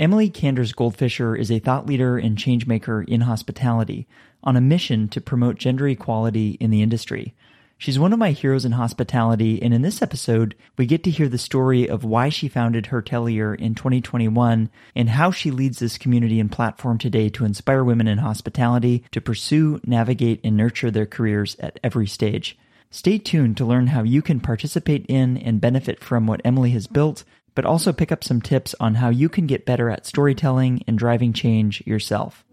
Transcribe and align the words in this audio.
Emily 0.00 0.30
Kanders 0.30 0.74
Goldfischer 0.74 1.38
is 1.38 1.50
a 1.50 1.58
thought 1.58 1.84
leader 1.84 2.16
and 2.16 2.38
changemaker 2.38 3.06
in 3.06 3.20
hospitality 3.20 4.08
on 4.42 4.56
a 4.56 4.60
mission 4.60 5.08
to 5.08 5.20
promote 5.20 5.58
gender 5.58 5.86
equality 5.86 6.52
in 6.52 6.70
the 6.70 6.80
industry. 6.80 7.34
She's 7.76 7.98
one 7.98 8.14
of 8.14 8.18
my 8.18 8.30
heroes 8.30 8.64
in 8.64 8.72
hospitality, 8.72 9.60
and 9.60 9.74
in 9.74 9.82
this 9.82 10.00
episode, 10.00 10.54
we 10.78 10.86
get 10.86 11.04
to 11.04 11.10
hear 11.10 11.28
the 11.28 11.36
story 11.36 11.86
of 11.86 12.02
why 12.02 12.30
she 12.30 12.48
founded 12.48 12.86
Hertelier 12.86 13.54
in 13.54 13.74
2021 13.74 14.70
and 14.96 15.10
how 15.10 15.30
she 15.30 15.50
leads 15.50 15.80
this 15.80 15.98
community 15.98 16.40
and 16.40 16.50
platform 16.50 16.96
today 16.96 17.28
to 17.28 17.44
inspire 17.44 17.84
women 17.84 18.08
in 18.08 18.16
hospitality 18.16 19.04
to 19.10 19.20
pursue, 19.20 19.82
navigate, 19.84 20.40
and 20.42 20.56
nurture 20.56 20.90
their 20.90 21.04
careers 21.04 21.56
at 21.60 21.78
every 21.84 22.06
stage. 22.06 22.56
Stay 22.90 23.18
tuned 23.18 23.56
to 23.58 23.66
learn 23.66 23.88
how 23.88 24.02
you 24.02 24.22
can 24.22 24.40
participate 24.40 25.04
in 25.08 25.36
and 25.36 25.60
benefit 25.60 26.02
from 26.02 26.26
what 26.26 26.40
Emily 26.42 26.70
has 26.70 26.86
built 26.86 27.22
but 27.54 27.64
also 27.64 27.92
pick 27.92 28.12
up 28.12 28.24
some 28.24 28.40
tips 28.40 28.74
on 28.80 28.94
how 28.94 29.08
you 29.08 29.28
can 29.28 29.46
get 29.46 29.66
better 29.66 29.90
at 29.90 30.06
storytelling 30.06 30.82
and 30.86 30.98
driving 30.98 31.32
change 31.32 31.86
yourself. 31.86 32.44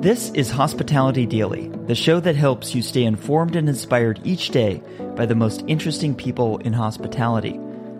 This 0.00 0.30
is 0.30 0.50
Hospitality 0.50 1.26
Daily, 1.26 1.68
the 1.86 1.94
show 1.94 2.20
that 2.20 2.34
helps 2.34 2.74
you 2.74 2.80
stay 2.80 3.04
informed 3.04 3.54
and 3.54 3.68
inspired 3.68 4.20
each 4.24 4.48
day 4.48 4.82
by 5.14 5.26
the 5.26 5.34
most 5.34 5.62
interesting 5.66 6.14
people 6.14 6.56
in 6.58 6.72
hospitality. 6.72 7.58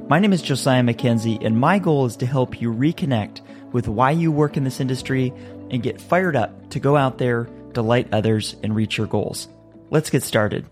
My 0.08 0.18
name 0.18 0.32
is 0.32 0.40
Josiah 0.40 0.82
McKenzie, 0.82 1.44
and 1.44 1.60
my 1.60 1.78
goal 1.78 2.06
is 2.06 2.16
to 2.16 2.26
help 2.26 2.60
you 2.60 2.72
reconnect 2.72 3.42
with 3.72 3.86
why 3.86 4.12
you 4.12 4.32
work 4.32 4.56
in 4.56 4.64
this 4.64 4.80
industry 4.80 5.32
and 5.70 5.82
get 5.82 6.00
fired 6.00 6.36
up 6.36 6.70
to 6.70 6.80
go 6.80 6.96
out 6.96 7.18
there, 7.18 7.44
delight 7.72 8.08
others, 8.12 8.56
and 8.62 8.74
reach 8.74 8.96
your 8.96 9.06
goals. 9.06 9.48
Let's 9.90 10.10
get 10.10 10.22
started. 10.22 10.66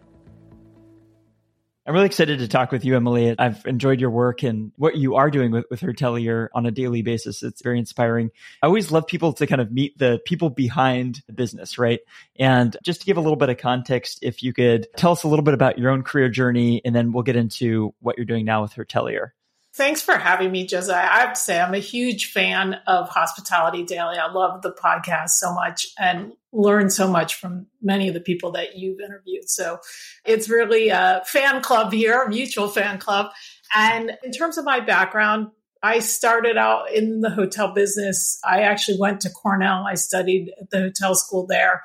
I'm 1.88 1.94
really 1.94 2.04
excited 2.04 2.40
to 2.40 2.48
talk 2.48 2.70
with 2.70 2.84
you, 2.84 2.96
Emily. 2.96 3.34
I've 3.38 3.64
enjoyed 3.64 3.98
your 3.98 4.10
work 4.10 4.42
and 4.42 4.72
what 4.76 4.96
you 4.96 5.14
are 5.14 5.30
doing 5.30 5.52
with, 5.52 5.64
with 5.70 5.80
Hertelier 5.80 6.50
on 6.52 6.66
a 6.66 6.70
daily 6.70 7.00
basis. 7.00 7.42
It's 7.42 7.62
very 7.62 7.78
inspiring. 7.78 8.30
I 8.62 8.66
always 8.66 8.92
love 8.92 9.06
people 9.06 9.32
to 9.32 9.46
kind 9.46 9.62
of 9.62 9.72
meet 9.72 9.96
the 9.96 10.20
people 10.26 10.50
behind 10.50 11.22
the 11.28 11.32
business, 11.32 11.78
right? 11.78 12.00
And 12.38 12.76
just 12.84 13.00
to 13.00 13.06
give 13.06 13.16
a 13.16 13.22
little 13.22 13.36
bit 13.36 13.48
of 13.48 13.56
context, 13.56 14.18
if 14.20 14.42
you 14.42 14.52
could 14.52 14.86
tell 14.98 15.12
us 15.12 15.22
a 15.22 15.28
little 15.28 15.42
bit 15.42 15.54
about 15.54 15.78
your 15.78 15.90
own 15.90 16.02
career 16.02 16.28
journey, 16.28 16.82
and 16.84 16.94
then 16.94 17.10
we'll 17.10 17.22
get 17.22 17.36
into 17.36 17.94
what 18.00 18.18
you're 18.18 18.26
doing 18.26 18.44
now 18.44 18.60
with 18.60 18.74
Hertelier. 18.74 19.32
Thanks 19.78 20.02
for 20.02 20.18
having 20.18 20.50
me, 20.50 20.66
Josiah. 20.66 21.08
I 21.08 21.20
have 21.20 21.34
to 21.34 21.40
say, 21.40 21.60
I'm 21.60 21.72
a 21.72 21.78
huge 21.78 22.32
fan 22.32 22.80
of 22.88 23.08
Hospitality 23.10 23.84
Daily. 23.84 24.18
I 24.18 24.28
love 24.28 24.60
the 24.60 24.72
podcast 24.72 25.28
so 25.28 25.54
much 25.54 25.86
and 25.96 26.32
learn 26.52 26.90
so 26.90 27.08
much 27.08 27.36
from 27.36 27.68
many 27.80 28.08
of 28.08 28.14
the 28.14 28.20
people 28.20 28.50
that 28.52 28.76
you've 28.76 28.98
interviewed. 28.98 29.48
So 29.48 29.78
it's 30.24 30.48
really 30.48 30.88
a 30.88 31.22
fan 31.26 31.62
club 31.62 31.92
here, 31.92 32.22
a 32.22 32.28
mutual 32.28 32.66
fan 32.66 32.98
club. 32.98 33.30
And 33.72 34.10
in 34.24 34.32
terms 34.32 34.58
of 34.58 34.64
my 34.64 34.80
background, 34.80 35.52
I 35.80 36.00
started 36.00 36.56
out 36.56 36.90
in 36.90 37.20
the 37.20 37.30
hotel 37.30 37.72
business. 37.72 38.40
I 38.44 38.62
actually 38.62 38.98
went 38.98 39.20
to 39.20 39.30
Cornell. 39.30 39.84
I 39.88 39.94
studied 39.94 40.50
at 40.60 40.70
the 40.70 40.80
hotel 40.80 41.14
school 41.14 41.46
there 41.46 41.84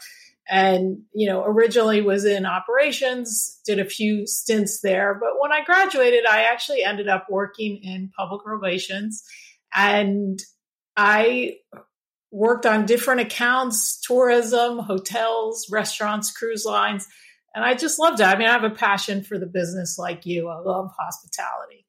and 0.49 1.03
you 1.13 1.27
know 1.27 1.43
originally 1.43 2.01
was 2.01 2.25
in 2.25 2.45
operations 2.45 3.61
did 3.65 3.79
a 3.79 3.85
few 3.85 4.27
stints 4.27 4.81
there. 4.81 5.17
But 5.19 5.39
when 5.39 5.51
i 5.51 5.63
graduated 5.63 6.25
i 6.25 6.43
actually 6.43 6.83
ended 6.83 7.07
up 7.07 7.27
working 7.29 7.79
in 7.81 8.11
public 8.17 8.45
relations. 8.45 9.23
And 9.73 10.39
i 10.97 11.55
worked 12.31 12.65
on 12.65 12.85
different 12.85 13.21
accounts 13.21 13.99
tourism 14.01 14.79
hotels 14.79 15.67
restaurants 15.71 16.31
cruise 16.31 16.65
lines. 16.65 17.07
And 17.55 17.63
i 17.63 17.73
just 17.73 17.99
loved 17.99 18.19
it. 18.19 18.25
I 18.25 18.37
mean 18.37 18.47
i 18.47 18.51
have 18.51 18.63
a 18.63 18.69
passion 18.69 19.23
for 19.23 19.39
the 19.39 19.45
business 19.45 19.97
like 19.97 20.25
you. 20.25 20.49
I 20.49 20.59
love 20.59 20.91
hospitality. 20.99 21.85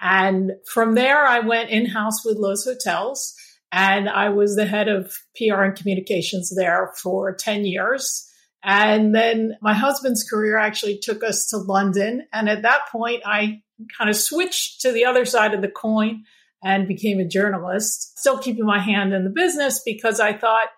And 0.00 0.52
from 0.72 0.94
there 0.94 1.26
i 1.26 1.40
went 1.40 1.70
in-house 1.70 2.24
with 2.24 2.38
Loews 2.38 2.64
Hotels 2.64 3.34
and 3.76 4.08
I 4.08 4.30
was 4.30 4.56
the 4.56 4.64
head 4.64 4.88
of 4.88 5.14
PR 5.36 5.62
and 5.62 5.76
communications 5.76 6.50
there 6.56 6.94
for 7.02 7.34
10 7.34 7.66
years. 7.66 8.26
And 8.64 9.14
then 9.14 9.58
my 9.60 9.74
husband's 9.74 10.24
career 10.24 10.56
actually 10.56 10.98
took 10.98 11.22
us 11.22 11.48
to 11.48 11.58
London. 11.58 12.26
And 12.32 12.48
at 12.48 12.62
that 12.62 12.88
point, 12.90 13.22
I 13.26 13.60
kind 13.98 14.08
of 14.08 14.16
switched 14.16 14.80
to 14.80 14.92
the 14.92 15.04
other 15.04 15.26
side 15.26 15.52
of 15.52 15.60
the 15.60 15.68
coin 15.68 16.24
and 16.64 16.88
became 16.88 17.20
a 17.20 17.28
journalist, 17.28 18.18
still 18.18 18.38
keeping 18.38 18.64
my 18.64 18.80
hand 18.80 19.12
in 19.12 19.24
the 19.24 19.30
business 19.30 19.82
because 19.84 20.20
I 20.20 20.32
thought 20.32 20.68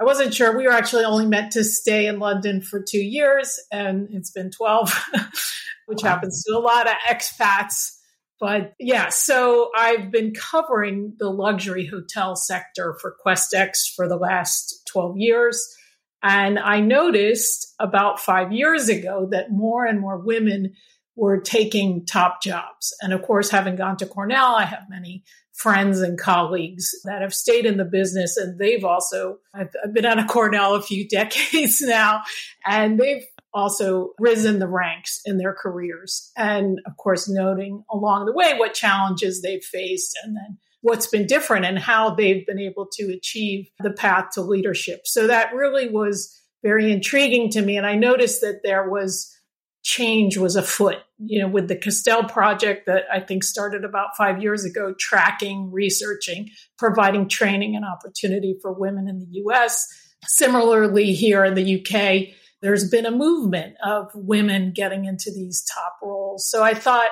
I 0.00 0.04
wasn't 0.04 0.32
sure. 0.32 0.56
We 0.56 0.64
were 0.64 0.72
actually 0.72 1.04
only 1.04 1.26
meant 1.26 1.50
to 1.52 1.64
stay 1.64 2.06
in 2.06 2.20
London 2.20 2.62
for 2.62 2.80
two 2.80 3.02
years, 3.02 3.58
and 3.72 4.06
it's 4.12 4.30
been 4.30 4.52
12, 4.52 4.94
which 5.86 6.04
wow. 6.04 6.10
happens 6.10 6.44
to 6.44 6.56
a 6.56 6.60
lot 6.60 6.86
of 6.86 6.94
expats. 7.10 7.97
But 8.40 8.74
yeah, 8.78 9.08
so 9.08 9.70
I've 9.76 10.10
been 10.10 10.32
covering 10.32 11.14
the 11.18 11.30
luxury 11.30 11.86
hotel 11.86 12.36
sector 12.36 12.96
for 13.00 13.16
Questex 13.24 13.92
for 13.94 14.08
the 14.08 14.16
last 14.16 14.82
12 14.92 15.16
years. 15.16 15.74
And 16.22 16.58
I 16.58 16.80
noticed 16.80 17.74
about 17.78 18.20
five 18.20 18.52
years 18.52 18.88
ago 18.88 19.28
that 19.30 19.50
more 19.50 19.84
and 19.86 20.00
more 20.00 20.18
women 20.18 20.74
were 21.16 21.40
taking 21.40 22.06
top 22.06 22.42
jobs. 22.42 22.94
And 23.02 23.12
of 23.12 23.22
course, 23.22 23.50
having 23.50 23.76
gone 23.76 23.96
to 23.98 24.06
Cornell, 24.06 24.54
I 24.54 24.64
have 24.64 24.84
many 24.88 25.24
friends 25.52 26.00
and 26.00 26.16
colleagues 26.16 26.90
that 27.04 27.22
have 27.22 27.34
stayed 27.34 27.66
in 27.66 27.76
the 27.76 27.84
business 27.84 28.36
and 28.36 28.58
they've 28.58 28.84
also, 28.84 29.38
I've, 29.52 29.70
I've 29.82 29.92
been 29.92 30.04
out 30.04 30.20
of 30.20 30.28
Cornell 30.28 30.76
a 30.76 30.82
few 30.82 31.08
decades 31.08 31.80
now, 31.80 32.22
and 32.64 32.98
they've 32.98 33.24
also 33.58 34.12
risen 34.18 34.58
the 34.58 34.68
ranks 34.68 35.20
in 35.24 35.36
their 35.38 35.52
careers. 35.52 36.32
And 36.36 36.80
of 36.86 36.96
course, 36.96 37.28
noting 37.28 37.84
along 37.90 38.26
the 38.26 38.32
way 38.32 38.54
what 38.56 38.74
challenges 38.74 39.42
they've 39.42 39.62
faced 39.62 40.18
and 40.24 40.36
then 40.36 40.58
what's 40.80 41.08
been 41.08 41.26
different 41.26 41.64
and 41.64 41.78
how 41.78 42.14
they've 42.14 42.46
been 42.46 42.58
able 42.58 42.86
to 42.92 43.12
achieve 43.12 43.68
the 43.80 43.90
path 43.90 44.30
to 44.32 44.40
leadership. 44.40 45.00
So 45.04 45.26
that 45.26 45.52
really 45.52 45.88
was 45.88 46.40
very 46.62 46.90
intriguing 46.92 47.50
to 47.50 47.62
me. 47.62 47.76
And 47.76 47.86
I 47.86 47.96
noticed 47.96 48.40
that 48.40 48.60
there 48.62 48.88
was 48.88 49.34
change 49.82 50.36
was 50.36 50.56
afoot, 50.56 50.96
you 51.18 51.40
know, 51.40 51.48
with 51.48 51.68
the 51.68 51.76
Castell 51.76 52.24
project 52.24 52.86
that 52.86 53.04
I 53.12 53.20
think 53.20 53.44
started 53.44 53.84
about 53.84 54.16
five 54.16 54.42
years 54.42 54.64
ago, 54.64 54.94
tracking, 54.98 55.70
researching, 55.72 56.50
providing 56.76 57.28
training 57.28 57.74
and 57.74 57.84
opportunity 57.84 58.56
for 58.60 58.72
women 58.72 59.08
in 59.08 59.18
the 59.18 59.40
US. 59.44 59.86
Similarly, 60.26 61.12
here 61.12 61.44
in 61.44 61.54
the 61.54 61.80
UK, 61.80 62.34
there's 62.62 62.88
been 62.90 63.06
a 63.06 63.10
movement 63.10 63.76
of 63.84 64.10
women 64.14 64.72
getting 64.74 65.04
into 65.04 65.30
these 65.32 65.64
top 65.74 65.96
roles. 66.02 66.48
So 66.48 66.62
I 66.62 66.74
thought 66.74 67.10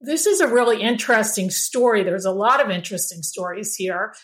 this 0.00 0.26
is 0.26 0.40
a 0.40 0.48
really 0.48 0.82
interesting 0.82 1.50
story. 1.50 2.02
There's 2.02 2.24
a 2.24 2.30
lot 2.30 2.62
of 2.62 2.70
interesting 2.70 3.22
stories 3.22 3.74
here. 3.74 4.14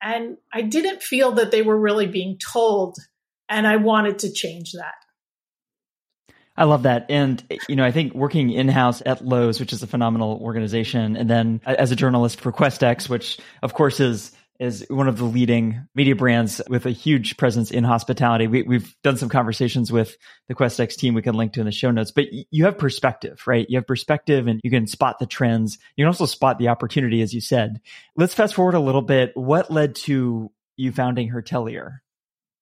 And 0.00 0.36
I 0.52 0.62
didn't 0.62 1.02
feel 1.02 1.32
that 1.32 1.50
they 1.50 1.62
were 1.62 1.78
really 1.78 2.06
being 2.06 2.38
told. 2.38 2.96
And 3.48 3.66
I 3.66 3.76
wanted 3.76 4.20
to 4.20 4.32
change 4.32 4.72
that. 4.72 4.94
I 6.56 6.64
love 6.64 6.82
that. 6.82 7.06
And, 7.08 7.42
you 7.68 7.76
know, 7.76 7.84
I 7.84 7.92
think 7.92 8.14
working 8.14 8.50
in 8.50 8.68
house 8.68 9.00
at 9.06 9.20
Loews, 9.20 9.60
which 9.60 9.72
is 9.72 9.82
a 9.84 9.86
phenomenal 9.86 10.40
organization, 10.42 11.16
and 11.16 11.30
then 11.30 11.60
uh, 11.64 11.76
as 11.78 11.92
a 11.92 11.96
journalist 11.96 12.40
for 12.40 12.50
Questex, 12.50 13.08
which 13.08 13.38
of 13.62 13.74
course 13.74 14.00
is 14.00 14.32
is 14.58 14.84
one 14.88 15.08
of 15.08 15.18
the 15.18 15.24
leading 15.24 15.86
media 15.94 16.16
brands 16.16 16.60
with 16.68 16.84
a 16.84 16.90
huge 16.90 17.36
presence 17.36 17.70
in 17.70 17.84
hospitality. 17.84 18.46
We, 18.46 18.76
have 18.76 18.94
done 19.02 19.16
some 19.16 19.28
conversations 19.28 19.92
with 19.92 20.16
the 20.48 20.54
Questex 20.54 20.96
team 20.96 21.14
we 21.14 21.22
can 21.22 21.34
link 21.34 21.52
to 21.52 21.60
in 21.60 21.66
the 21.66 21.72
show 21.72 21.90
notes, 21.90 22.10
but 22.10 22.26
you 22.50 22.64
have 22.64 22.76
perspective, 22.76 23.42
right? 23.46 23.66
You 23.68 23.78
have 23.78 23.86
perspective 23.86 24.46
and 24.48 24.60
you 24.64 24.70
can 24.70 24.86
spot 24.86 25.18
the 25.18 25.26
trends. 25.26 25.78
You 25.96 26.02
can 26.02 26.08
also 26.08 26.26
spot 26.26 26.58
the 26.58 26.68
opportunity, 26.68 27.22
as 27.22 27.32
you 27.32 27.40
said. 27.40 27.80
Let's 28.16 28.34
fast 28.34 28.54
forward 28.54 28.74
a 28.74 28.80
little 28.80 29.02
bit. 29.02 29.32
What 29.34 29.70
led 29.70 29.94
to 29.96 30.50
you 30.76 30.92
founding 30.92 31.28
Hertelier? 31.28 32.02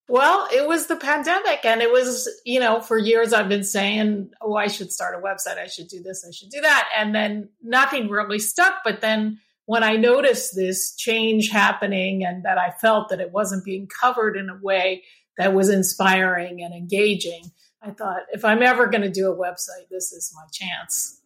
Well, 0.09 0.47
it 0.53 0.69
was 0.69 0.87
the 0.87 0.97
pandemic 0.97 1.65
and 1.65 1.83
it 1.83 1.91
was, 1.91 2.29
you 2.45 2.61
know, 2.61 2.81
for 2.81 2.97
years 2.97 3.33
I've 3.33 3.49
been 3.49 3.65
saying, 3.65 4.31
oh, 4.41 4.55
I 4.55 4.69
should 4.69 4.93
start 4.93 5.17
a 5.17 5.19
website. 5.19 5.59
I 5.59 5.67
should 5.67 5.89
do 5.89 6.01
this. 6.01 6.25
I 6.27 6.31
should 6.31 6.51
do 6.51 6.61
that. 6.61 6.89
And 6.97 7.13
then 7.13 7.49
nothing 7.61 8.09
really 8.09 8.39
stuck. 8.39 8.85
But 8.85 9.01
then 9.01 9.41
when 9.67 9.83
I 9.83 9.97
noticed 9.97 10.55
this 10.55 10.95
change 10.95 11.51
happening 11.51 12.25
and 12.25 12.45
that 12.45 12.57
I 12.59 12.71
felt 12.71 13.11
that 13.11 13.21
it 13.21 13.33
wasn't 13.33 13.65
being 13.65 13.89
covered 13.89 14.37
in 14.37 14.49
a 14.49 14.59
way 14.61 15.03
that 15.37 15.53
was 15.53 15.69
inspiring 15.69 16.63
and 16.63 16.73
engaging, 16.73 17.51
I 17.83 17.91
thought, 17.91 18.23
if 18.33 18.45
I'm 18.45 18.63
ever 18.63 18.87
going 18.87 19.03
to 19.03 19.11
do 19.11 19.31
a 19.31 19.37
website, 19.37 19.89
this 19.91 20.13
is 20.13 20.33
my 20.35 20.45
chance. 20.53 21.21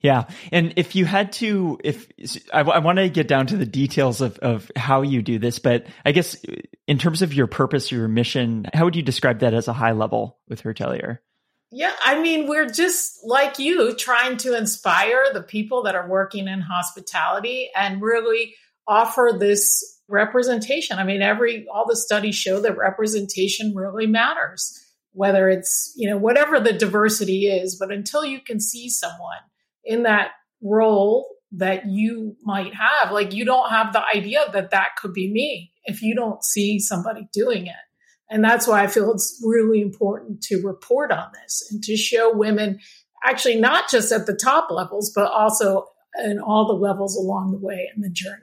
Yeah. 0.00 0.24
And 0.52 0.74
if 0.76 0.94
you 0.94 1.04
had 1.04 1.32
to, 1.32 1.78
if 1.82 2.06
I, 2.52 2.60
I 2.60 2.78
want 2.78 2.98
to 2.98 3.08
get 3.08 3.28
down 3.28 3.46
to 3.48 3.56
the 3.56 3.66
details 3.66 4.20
of, 4.20 4.38
of 4.38 4.70
how 4.76 5.02
you 5.02 5.22
do 5.22 5.38
this, 5.38 5.58
but 5.58 5.86
I 6.04 6.12
guess 6.12 6.36
in 6.86 6.98
terms 6.98 7.22
of 7.22 7.32
your 7.32 7.46
purpose, 7.46 7.90
your 7.90 8.06
mission, 8.06 8.68
how 8.74 8.84
would 8.84 8.94
you 8.94 9.02
describe 9.02 9.40
that 9.40 9.54
as 9.54 9.68
a 9.68 9.72
high 9.72 9.92
level 9.92 10.38
with 10.48 10.60
Hertelier? 10.60 11.22
Yeah, 11.72 11.92
I 12.04 12.20
mean, 12.20 12.48
we're 12.48 12.68
just 12.68 13.18
like 13.24 13.58
you 13.58 13.94
trying 13.94 14.36
to 14.38 14.56
inspire 14.56 15.24
the 15.32 15.42
people 15.42 15.82
that 15.82 15.94
are 15.94 16.08
working 16.08 16.46
in 16.46 16.60
hospitality 16.60 17.70
and 17.74 18.00
really 18.00 18.54
offer 18.86 19.32
this 19.38 20.00
representation. 20.08 20.98
I 20.98 21.04
mean, 21.04 21.22
every 21.22 21.66
all 21.72 21.86
the 21.88 21.96
studies 21.96 22.36
show 22.36 22.60
that 22.60 22.78
representation 22.78 23.74
really 23.74 24.06
matters. 24.06 24.80
Whether 25.12 25.48
it's, 25.48 25.92
you 25.96 26.10
know, 26.10 26.18
whatever 26.18 26.60
the 26.60 26.74
diversity 26.74 27.46
is, 27.46 27.76
but 27.80 27.90
until 27.90 28.24
you 28.24 28.40
can 28.40 28.60
see 28.60 28.90
someone 28.90 29.38
in 29.82 30.02
that 30.02 30.32
role 30.62 31.26
that 31.52 31.86
you 31.86 32.36
might 32.42 32.74
have. 32.74 33.12
Like 33.12 33.32
you 33.32 33.44
don't 33.44 33.70
have 33.70 33.92
the 33.92 34.02
idea 34.04 34.40
that 34.52 34.70
that 34.70 34.90
could 35.00 35.12
be 35.12 35.30
me 35.32 35.72
if 35.84 36.02
you 36.02 36.14
don't 36.14 36.42
see 36.44 36.78
somebody 36.78 37.28
doing 37.32 37.66
it. 37.66 37.74
And 38.28 38.44
that's 38.44 38.66
why 38.66 38.82
I 38.82 38.86
feel 38.86 39.12
it's 39.12 39.40
really 39.44 39.80
important 39.80 40.42
to 40.44 40.60
report 40.62 41.12
on 41.12 41.30
this 41.42 41.68
and 41.70 41.82
to 41.84 41.96
show 41.96 42.34
women 42.34 42.80
actually 43.24 43.56
not 43.56 43.90
just 43.90 44.12
at 44.12 44.26
the 44.26 44.34
top 44.34 44.70
levels, 44.70 45.12
but 45.14 45.30
also 45.30 45.86
in 46.24 46.38
all 46.38 46.66
the 46.66 46.72
levels 46.72 47.16
along 47.16 47.52
the 47.52 47.58
way 47.58 47.90
in 47.94 48.02
the 48.02 48.10
journey. 48.10 48.42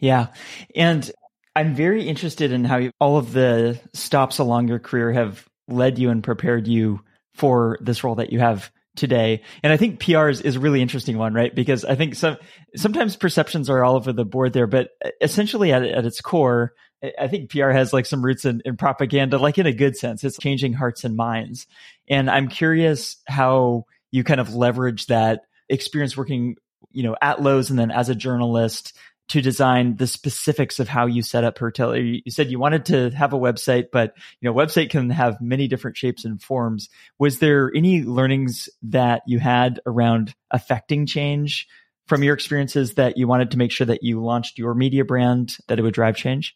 Yeah. 0.00 0.28
And 0.74 1.10
I'm 1.56 1.74
very 1.74 2.06
interested 2.08 2.52
in 2.52 2.64
how 2.64 2.90
all 3.00 3.16
of 3.16 3.32
the 3.32 3.80
stops 3.92 4.38
along 4.38 4.68
your 4.68 4.80
career 4.80 5.12
have 5.12 5.46
led 5.68 5.98
you 5.98 6.10
and 6.10 6.22
prepared 6.22 6.66
you 6.66 7.00
for 7.34 7.78
this 7.80 8.04
role 8.04 8.16
that 8.16 8.32
you 8.32 8.40
have 8.40 8.70
today. 8.96 9.42
And 9.62 9.72
I 9.72 9.76
think 9.76 10.00
PR 10.00 10.28
is, 10.28 10.40
is 10.40 10.56
a 10.56 10.60
really 10.60 10.82
interesting 10.82 11.18
one, 11.18 11.34
right? 11.34 11.54
Because 11.54 11.84
I 11.84 11.94
think 11.94 12.14
some, 12.14 12.36
sometimes 12.76 13.16
perceptions 13.16 13.68
are 13.68 13.82
all 13.82 13.96
over 13.96 14.12
the 14.12 14.24
board 14.24 14.52
there, 14.52 14.66
but 14.66 14.90
essentially 15.20 15.72
at, 15.72 15.84
at 15.84 16.04
its 16.04 16.20
core, 16.20 16.72
I 17.18 17.28
think 17.28 17.50
PR 17.50 17.70
has 17.70 17.92
like 17.92 18.06
some 18.06 18.24
roots 18.24 18.44
in, 18.44 18.62
in 18.64 18.76
propaganda, 18.76 19.38
like 19.38 19.58
in 19.58 19.66
a 19.66 19.72
good 19.72 19.96
sense. 19.96 20.24
It's 20.24 20.38
changing 20.38 20.72
hearts 20.72 21.04
and 21.04 21.16
minds. 21.16 21.66
And 22.08 22.30
I'm 22.30 22.48
curious 22.48 23.16
how 23.26 23.84
you 24.10 24.24
kind 24.24 24.40
of 24.40 24.54
leverage 24.54 25.06
that 25.06 25.42
experience 25.68 26.16
working, 26.16 26.56
you 26.92 27.02
know, 27.02 27.16
at 27.20 27.38
Loews 27.38 27.70
and 27.70 27.78
then 27.78 27.90
as 27.90 28.08
a 28.08 28.14
journalist 28.14 28.96
to 29.28 29.40
design 29.40 29.96
the 29.96 30.06
specifics 30.06 30.78
of 30.78 30.88
how 30.88 31.06
you 31.06 31.22
set 31.22 31.44
up 31.44 31.58
Hertelier. 31.58 32.20
You 32.24 32.30
said 32.30 32.50
you 32.50 32.58
wanted 32.58 32.86
to 32.86 33.10
have 33.10 33.32
a 33.32 33.38
website, 33.38 33.86
but 33.90 34.14
you 34.40 34.48
know, 34.48 34.54
website 34.54 34.90
can 34.90 35.08
have 35.10 35.40
many 35.40 35.66
different 35.66 35.96
shapes 35.96 36.24
and 36.24 36.40
forms. 36.40 36.90
Was 37.18 37.38
there 37.38 37.72
any 37.74 38.02
learnings 38.02 38.68
that 38.82 39.22
you 39.26 39.38
had 39.38 39.80
around 39.86 40.34
affecting 40.50 41.06
change 41.06 41.66
from 42.06 42.22
your 42.22 42.34
experiences 42.34 42.94
that 42.94 43.16
you 43.16 43.26
wanted 43.26 43.52
to 43.52 43.58
make 43.58 43.72
sure 43.72 43.86
that 43.86 44.02
you 44.02 44.22
launched 44.22 44.58
your 44.58 44.74
media 44.74 45.04
brand 45.04 45.56
that 45.68 45.78
it 45.78 45.82
would 45.82 45.94
drive 45.94 46.16
change? 46.16 46.54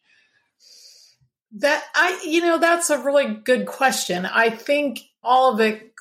That 1.56 1.82
I, 1.94 2.20
you 2.26 2.42
know, 2.42 2.58
that's 2.58 2.90
a 2.90 3.02
really 3.02 3.34
good 3.34 3.66
question. 3.66 4.26
I 4.26 4.50
think 4.50 5.00
all 5.22 5.52
of 5.52 5.60
it 5.60 5.92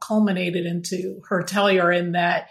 culminated 0.00 0.66
into 0.66 1.20
her 1.28 1.40
Hertelier 1.40 1.92
in 1.92 2.12
that 2.12 2.48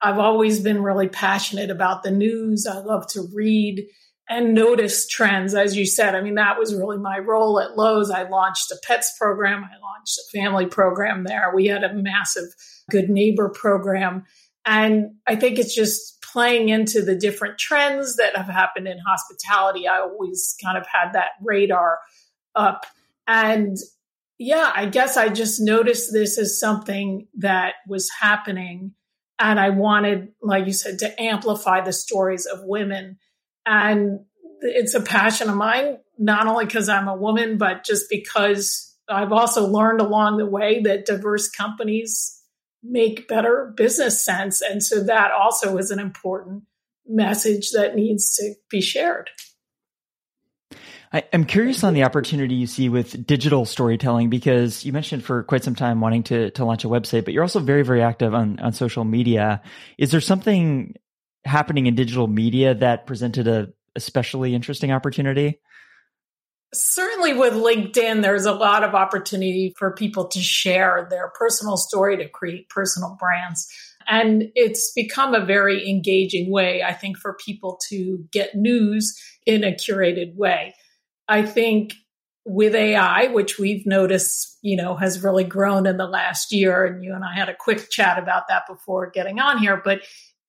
I've 0.00 0.18
always 0.18 0.60
been 0.60 0.82
really 0.82 1.08
passionate 1.08 1.70
about 1.70 2.02
the 2.02 2.10
news. 2.10 2.66
I 2.66 2.78
love 2.78 3.06
to 3.08 3.26
read 3.34 3.86
and 4.28 4.54
notice 4.54 5.08
trends, 5.08 5.54
as 5.54 5.76
you 5.76 5.86
said. 5.86 6.14
I 6.14 6.20
mean, 6.20 6.34
that 6.34 6.58
was 6.58 6.74
really 6.74 6.98
my 6.98 7.18
role 7.18 7.58
at 7.58 7.76
Loews. 7.76 8.12
I 8.14 8.28
launched 8.28 8.70
a 8.70 8.76
pets 8.86 9.16
program, 9.18 9.64
I 9.64 9.80
launched 9.80 10.18
a 10.18 10.38
family 10.38 10.66
program 10.66 11.24
there. 11.24 11.52
We 11.54 11.66
had 11.66 11.82
a 11.82 11.94
massive 11.94 12.44
good 12.90 13.08
neighbor 13.08 13.48
program. 13.48 14.24
And 14.66 15.12
I 15.26 15.36
think 15.36 15.58
it's 15.58 15.74
just 15.74 16.17
playing 16.32 16.68
into 16.68 17.02
the 17.02 17.16
different 17.16 17.58
trends 17.58 18.16
that 18.16 18.36
have 18.36 18.46
happened 18.46 18.88
in 18.88 18.98
hospitality. 18.98 19.88
I 19.88 20.00
always 20.00 20.56
kind 20.62 20.78
of 20.78 20.86
had 20.86 21.12
that 21.12 21.30
radar 21.42 21.98
up. 22.54 22.86
And 23.26 23.76
yeah, 24.38 24.70
I 24.74 24.86
guess 24.86 25.16
I 25.16 25.28
just 25.28 25.60
noticed 25.60 26.12
this 26.12 26.38
as 26.38 26.58
something 26.58 27.26
that 27.38 27.74
was 27.86 28.10
happening 28.20 28.94
and 29.38 29.60
I 29.60 29.70
wanted, 29.70 30.32
like 30.42 30.66
you 30.66 30.72
said, 30.72 30.98
to 31.00 31.22
amplify 31.22 31.80
the 31.80 31.92
stories 31.92 32.46
of 32.46 32.64
women. 32.64 33.18
And 33.64 34.20
it's 34.60 34.94
a 34.94 35.00
passion 35.00 35.48
of 35.48 35.56
mine, 35.56 35.98
not 36.18 36.46
only 36.48 36.66
because 36.66 36.88
I'm 36.88 37.08
a 37.08 37.16
woman, 37.16 37.56
but 37.56 37.84
just 37.84 38.10
because 38.10 38.96
I've 39.08 39.32
also 39.32 39.66
learned 39.66 40.00
along 40.00 40.38
the 40.38 40.46
way 40.46 40.82
that 40.82 41.06
diverse 41.06 41.48
companies 41.48 42.37
make 42.82 43.28
better 43.28 43.72
business 43.76 44.24
sense. 44.24 44.62
And 44.62 44.82
so 44.82 45.02
that 45.04 45.32
also 45.32 45.76
is 45.78 45.90
an 45.90 45.98
important 45.98 46.64
message 47.06 47.70
that 47.72 47.96
needs 47.96 48.36
to 48.36 48.54
be 48.70 48.80
shared. 48.80 49.30
I, 51.12 51.24
am 51.32 51.44
curious 51.44 51.84
on 51.84 51.94
the 51.94 52.04
opportunity 52.04 52.54
you 52.54 52.66
see 52.66 52.88
with 52.88 53.26
digital 53.26 53.64
storytelling 53.64 54.28
because 54.28 54.84
you 54.84 54.92
mentioned 54.92 55.24
for 55.24 55.42
quite 55.42 55.64
some 55.64 55.74
time 55.74 56.00
wanting 56.00 56.22
to 56.24 56.50
to 56.50 56.64
launch 56.64 56.84
a 56.84 56.88
website, 56.88 57.24
but 57.24 57.32
you're 57.32 57.42
also 57.42 57.60
very 57.60 57.82
very 57.82 58.02
active 58.02 58.34
on 58.34 58.58
on 58.60 58.72
social 58.72 59.04
media. 59.04 59.62
Is 59.96 60.10
there 60.10 60.20
something 60.20 60.94
happening 61.44 61.86
in 61.86 61.94
digital 61.94 62.26
media 62.26 62.74
that 62.74 63.06
presented 63.06 63.48
a 63.48 63.68
especially 63.96 64.54
interesting 64.54 64.92
opportunity? 64.92 65.60
Certainly 66.74 67.34
with 67.34 67.54
LinkedIn, 67.54 68.22
there's 68.22 68.44
a 68.44 68.52
lot 68.52 68.84
of 68.84 68.94
opportunity 68.94 69.74
for 69.78 69.94
people 69.94 70.28
to 70.28 70.40
share 70.40 71.06
their 71.10 71.32
personal 71.38 71.76
story 71.76 72.16
to 72.18 72.28
create 72.28 72.68
personal 72.68 73.16
brands. 73.18 73.66
And 74.06 74.44
it's 74.54 74.92
become 74.94 75.34
a 75.34 75.44
very 75.44 75.88
engaging 75.88 76.50
way, 76.50 76.82
I 76.82 76.92
think, 76.92 77.18
for 77.18 77.36
people 77.44 77.78
to 77.88 78.24
get 78.32 78.54
news 78.54 79.18
in 79.46 79.64
a 79.64 79.72
curated 79.72 80.34
way. 80.36 80.74
I 81.26 81.42
think 81.42 81.94
with 82.44 82.74
AI, 82.74 83.26
which 83.28 83.58
we've 83.58 83.86
noticed, 83.86 84.58
you 84.62 84.76
know, 84.76 84.96
has 84.96 85.22
really 85.22 85.44
grown 85.44 85.86
in 85.86 85.98
the 85.98 86.06
last 86.06 86.52
year, 86.52 86.84
and 86.86 87.04
you 87.04 87.14
and 87.14 87.24
I 87.24 87.34
had 87.34 87.50
a 87.50 87.56
quick 87.56 87.90
chat 87.90 88.18
about 88.18 88.44
that 88.48 88.62
before 88.66 89.10
getting 89.10 89.38
on 89.38 89.58
here, 89.58 89.80
but 89.82 90.00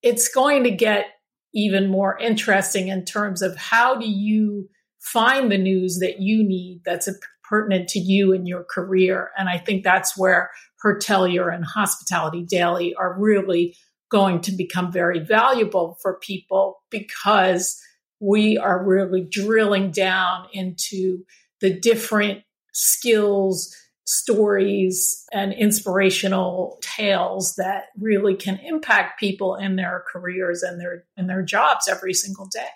it's 0.02 0.30
going 0.30 0.64
to 0.64 0.72
get 0.72 1.08
even 1.54 1.90
more 1.90 2.18
interesting 2.18 2.88
in 2.88 3.04
terms 3.04 3.42
of 3.42 3.58
how 3.58 3.96
do 3.96 4.10
you 4.10 4.70
find 5.00 5.52
the 5.52 5.58
news 5.58 6.00
that 6.00 6.20
you 6.20 6.44
need 6.44 6.82
that's 6.86 7.10
pertinent 7.50 7.90
to 7.90 8.00
you 8.00 8.34
and 8.34 8.48
your 8.48 8.64
career. 8.64 9.32
And 9.38 9.50
I 9.50 9.58
think 9.58 9.84
that's 9.84 10.18
where 10.18 10.52
Hertelier 10.82 11.50
and 11.50 11.66
Hospitality 11.66 12.46
Daily 12.48 12.94
are 12.94 13.20
really 13.20 13.76
going 14.12 14.42
to 14.42 14.52
become 14.52 14.92
very 14.92 15.20
valuable 15.20 15.98
for 16.02 16.20
people 16.22 16.82
because 16.90 17.80
we 18.20 18.58
are 18.58 18.84
really 18.84 19.28
drilling 19.30 19.92
down 19.92 20.48
into 20.54 21.24
the 21.62 21.80
different 21.80 22.42
skills, 22.74 23.76
stories, 24.06 25.24
and 25.32 25.54
inspirational 25.54 26.80
tales 26.82 27.56
that 27.56 27.86
really 28.00 28.36
can 28.36 28.58
impact 28.58 29.20
people 29.20 29.56
in 29.56 29.76
their 29.76 30.04
careers 30.12 30.64
and 30.64 30.80
their 30.80 31.06
in 31.18 31.28
their 31.28 31.44
jobs 31.44 31.88
every 31.88 32.14
single 32.14 32.48
day. 32.48 32.68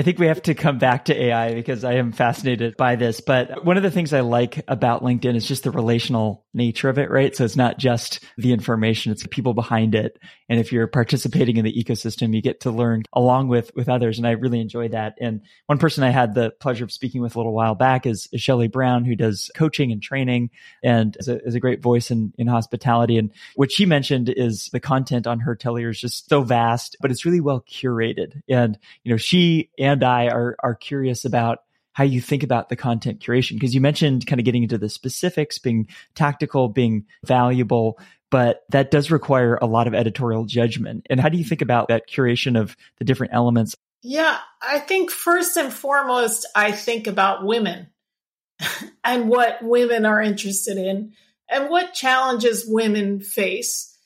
I 0.00 0.02
think 0.02 0.18
we 0.18 0.28
have 0.28 0.40
to 0.44 0.54
come 0.54 0.78
back 0.78 1.04
to 1.04 1.22
AI 1.24 1.52
because 1.52 1.84
I 1.84 1.96
am 1.96 2.12
fascinated 2.12 2.74
by 2.78 2.96
this. 2.96 3.20
But 3.20 3.66
one 3.66 3.76
of 3.76 3.82
the 3.82 3.90
things 3.90 4.14
I 4.14 4.20
like 4.20 4.64
about 4.66 5.02
LinkedIn 5.02 5.36
is 5.36 5.46
just 5.46 5.62
the 5.62 5.70
relational 5.70 6.46
nature 6.54 6.88
of 6.88 6.98
it, 6.98 7.10
right? 7.10 7.36
So 7.36 7.44
it's 7.44 7.54
not 7.54 7.78
just 7.78 8.24
the 8.38 8.54
information, 8.54 9.12
it's 9.12 9.22
the 9.22 9.28
people 9.28 9.52
behind 9.52 9.94
it. 9.94 10.18
And 10.48 10.58
if 10.58 10.72
you're 10.72 10.86
participating 10.86 11.58
in 11.58 11.66
the 11.66 11.84
ecosystem, 11.84 12.34
you 12.34 12.40
get 12.40 12.60
to 12.60 12.70
learn 12.70 13.02
along 13.12 13.48
with, 13.48 13.70
with 13.76 13.90
others. 13.90 14.16
And 14.16 14.26
I 14.26 14.30
really 14.30 14.58
enjoy 14.58 14.88
that. 14.88 15.16
And 15.20 15.42
one 15.66 15.76
person 15.76 16.02
I 16.02 16.10
had 16.10 16.34
the 16.34 16.50
pleasure 16.50 16.84
of 16.84 16.90
speaking 16.90 17.20
with 17.20 17.36
a 17.36 17.38
little 17.38 17.52
while 17.52 17.74
back 17.74 18.06
is, 18.06 18.26
is 18.32 18.40
Shelly 18.40 18.68
Brown, 18.68 19.04
who 19.04 19.14
does 19.14 19.50
coaching 19.54 19.92
and 19.92 20.02
training 20.02 20.48
and 20.82 21.14
is 21.20 21.28
a, 21.28 21.44
is 21.44 21.54
a 21.54 21.60
great 21.60 21.82
voice 21.82 22.10
in, 22.10 22.32
in 22.38 22.46
hospitality. 22.46 23.18
And 23.18 23.32
what 23.54 23.70
she 23.70 23.84
mentioned 23.84 24.32
is 24.34 24.70
the 24.72 24.80
content 24.80 25.26
on 25.26 25.40
Hertelier 25.40 25.90
is 25.90 26.00
just 26.00 26.28
so 26.30 26.42
vast, 26.42 26.96
but 27.02 27.10
it's 27.10 27.26
really 27.26 27.40
well 27.40 27.60
curated. 27.60 28.40
And, 28.48 28.78
you 29.04 29.12
know, 29.12 29.18
she 29.18 29.70
and 29.78 29.89
I 30.02 30.28
are, 30.28 30.56
are 30.60 30.74
curious 30.74 31.24
about 31.24 31.58
how 31.92 32.04
you 32.04 32.20
think 32.20 32.42
about 32.42 32.68
the 32.68 32.76
content 32.76 33.20
curation. 33.20 33.54
Because 33.54 33.74
you 33.74 33.80
mentioned 33.80 34.26
kind 34.26 34.40
of 34.40 34.44
getting 34.44 34.62
into 34.62 34.78
the 34.78 34.88
specifics 34.88 35.58
being 35.58 35.88
tactical 36.14 36.68
being 36.68 37.06
valuable 37.24 37.98
but 38.30 38.62
that 38.68 38.92
does 38.92 39.10
require 39.10 39.56
a 39.56 39.66
lot 39.66 39.88
of 39.88 39.94
editorial 39.94 40.44
judgment. 40.44 41.04
And 41.10 41.18
how 41.18 41.28
do 41.28 41.36
you 41.36 41.42
think 41.42 41.62
about 41.62 41.88
that 41.88 42.08
curation 42.08 42.56
of 42.56 42.76
the 42.98 43.04
different 43.04 43.34
elements? 43.34 43.74
Yeah 44.02 44.38
i 44.62 44.78
think 44.78 45.10
first 45.10 45.56
and 45.56 45.72
foremost 45.72 46.46
i 46.54 46.72
think 46.72 47.06
about 47.06 47.44
women 47.44 47.88
and 49.04 49.28
what 49.28 49.58
women 49.62 50.06
are 50.06 50.20
interested 50.20 50.76
in 50.76 51.12
and 51.50 51.68
what 51.68 51.94
challenges 51.94 52.64
women 52.66 53.20
face 53.20 53.96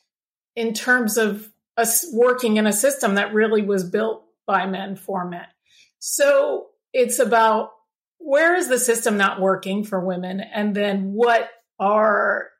in 0.56 0.72
terms 0.72 1.16
of 1.16 1.48
us 1.76 2.06
working 2.12 2.56
in 2.56 2.66
a 2.66 2.72
system 2.72 3.16
that 3.16 3.34
really 3.34 3.62
was 3.62 3.88
built 3.88 4.24
by 4.46 4.66
men 4.66 4.96
for 4.96 5.24
men 5.24 5.46
so 6.06 6.66
it's 6.92 7.18
about 7.18 7.70
where 8.18 8.54
is 8.54 8.68
the 8.68 8.78
system 8.78 9.16
not 9.16 9.40
working 9.40 9.84
for 9.84 9.98
women? 10.04 10.38
And 10.38 10.74
then 10.74 11.14
what 11.14 11.48
are 11.80 12.50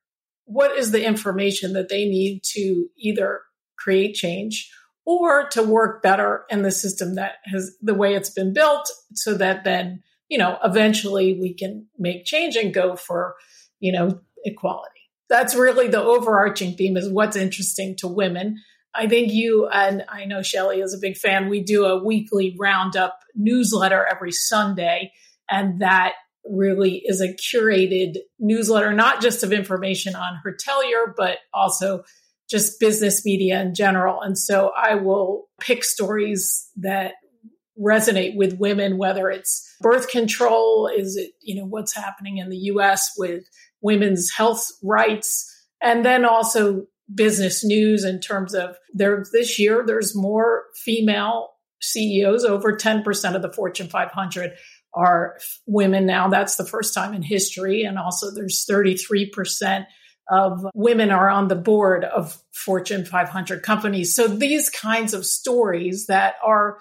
what 0.47 0.79
is 0.79 0.93
the 0.93 1.07
information 1.07 1.75
that 1.75 1.91
they 1.91 2.07
need 2.07 2.41
to 2.55 2.87
either 2.97 3.43
create 3.77 4.15
change 4.15 4.73
or 5.05 5.47
to 5.49 5.63
work 5.63 6.03
better 6.03 6.47
in 6.49 6.63
the 6.63 6.71
system 6.71 7.17
that 7.17 7.33
has 7.45 7.77
the 7.83 7.93
way 7.93 8.15
it's 8.15 8.31
been 8.31 8.55
built 8.55 8.91
so 9.13 9.35
that 9.35 9.63
then 9.63 10.03
you 10.31 10.39
know 10.39 10.57
eventually 10.65 11.39
we 11.39 11.53
can 11.53 11.87
make 11.99 12.25
change 12.25 12.57
and 12.57 12.73
go 12.73 12.97
for 12.97 13.35
you 13.79 13.93
know 13.93 14.21
equality. 14.47 14.89
That's 15.29 15.55
really 15.55 15.89
the 15.89 16.03
overarching 16.03 16.77
theme 16.77 16.97
is 16.97 17.11
what's 17.11 17.37
interesting 17.37 17.95
to 17.97 18.09
women 18.09 18.63
I 18.95 19.09
think 19.09 19.33
you 19.33 19.67
and 19.67 20.05
I 20.09 20.25
know 20.25 20.43
Shelly 20.43 20.81
is 20.81 20.95
a 20.95 21.01
big 21.01 21.17
fan. 21.17 21.49
We 21.49 21.63
do 21.63 21.85
a 21.85 22.03
weekly 22.03 22.57
roundup 22.59 23.19
newsletter 23.35 24.07
every 24.11 24.33
Sunday, 24.33 25.13
and 25.51 25.81
that 25.81 26.13
really 26.45 27.03
is 27.05 27.21
a 27.21 27.35
curated 27.35 28.19
newsletter, 28.39 28.93
not 28.93 29.23
just 29.23 29.43
of 29.43 29.53
information 29.53 30.15
on 30.15 30.41
Hertelier, 30.43 31.15
but 31.17 31.39
also 31.53 32.05
just 32.49 32.79
business 32.79 33.25
media 33.25 33.61
in 33.61 33.75
general. 33.75 34.21
And 34.21 34.39
so 34.39 34.71
I 34.77 34.97
will 34.97 35.49
pick 35.59 35.83
stories 35.83 36.69
that 36.77 37.15
resonate 37.81 38.37
with 38.37 38.59
women, 38.59 38.99
whether 38.99 39.31
it's 39.31 39.75
birth 39.81 40.09
control, 40.09 40.89
is 40.95 41.17
it, 41.17 41.31
you 41.41 41.57
know, 41.57 41.67
what's 41.67 41.95
happening 41.95 42.39
in 42.39 42.51
the 42.51 42.57
US 42.57 43.13
with 43.17 43.45
women's 43.81 44.31
health 44.31 44.67
rights, 44.83 45.51
and 45.83 46.05
then 46.05 46.25
also 46.25 46.87
business 47.13 47.65
news 47.65 48.05
in 48.05 48.21
terms 48.21 48.55
of 48.55 48.77
there 48.93 49.25
this 49.33 49.59
year 49.59 49.85
there's 49.87 50.17
more 50.17 50.65
female 50.85 51.51
CEOs 51.81 52.45
over 52.45 52.77
10% 52.77 53.35
of 53.35 53.43
the 53.43 53.53
Fortune 53.53 53.89
500 53.89 54.53
are 54.95 55.37
women 55.67 56.07
now 56.07 56.29
that's 56.29 56.57
the 56.57 56.65
first 56.65 56.95
time 56.95 57.15
in 57.15 57.23
history 57.23 57.83
and 57.83 57.99
also 57.99 58.31
there's 58.31 58.65
33% 58.69 59.87
of 60.31 60.65
women 60.75 61.11
are 61.11 61.29
on 61.29 61.49
the 61.49 61.55
board 61.55 62.05
of 62.05 62.41
Fortune 62.55 63.05
500 63.05 63.63
companies 63.63 64.15
so 64.15 64.27
these 64.27 64.71
kinds 64.71 65.13
of 65.13 65.27
stories 65.27 66.07
that 66.07 66.37
are 66.45 66.79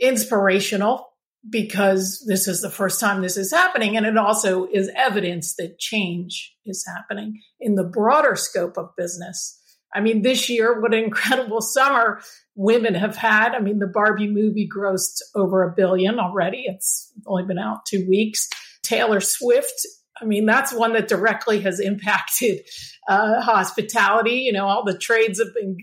inspirational 0.00 1.08
because 1.48 2.24
this 2.26 2.48
is 2.48 2.60
the 2.60 2.70
first 2.70 3.00
time 3.00 3.22
this 3.22 3.36
is 3.36 3.52
happening. 3.52 3.96
And 3.96 4.06
it 4.06 4.16
also 4.16 4.66
is 4.66 4.90
evidence 4.94 5.54
that 5.56 5.78
change 5.78 6.54
is 6.64 6.84
happening 6.86 7.40
in 7.60 7.74
the 7.74 7.84
broader 7.84 8.36
scope 8.36 8.76
of 8.76 8.94
business. 8.96 9.57
I 9.94 10.00
mean, 10.00 10.22
this 10.22 10.48
year, 10.48 10.80
what 10.80 10.94
an 10.94 11.04
incredible 11.04 11.60
summer 11.60 12.20
women 12.54 12.94
have 12.94 13.16
had. 13.16 13.54
I 13.54 13.60
mean, 13.60 13.78
the 13.78 13.86
Barbie 13.86 14.28
movie 14.28 14.68
grossed 14.68 15.20
over 15.34 15.62
a 15.62 15.74
billion 15.74 16.18
already. 16.18 16.64
It's 16.66 17.12
only 17.26 17.44
been 17.44 17.58
out 17.58 17.86
two 17.86 18.06
weeks. 18.08 18.48
Taylor 18.82 19.20
Swift, 19.20 19.86
I 20.20 20.24
mean, 20.24 20.46
that's 20.46 20.72
one 20.72 20.92
that 20.94 21.08
directly 21.08 21.60
has 21.60 21.80
impacted 21.80 22.60
uh, 23.08 23.40
hospitality. 23.40 24.40
You 24.40 24.52
know, 24.52 24.66
all 24.66 24.84
the 24.84 24.98
trades 24.98 25.38
have 25.38 25.54
been 25.54 25.76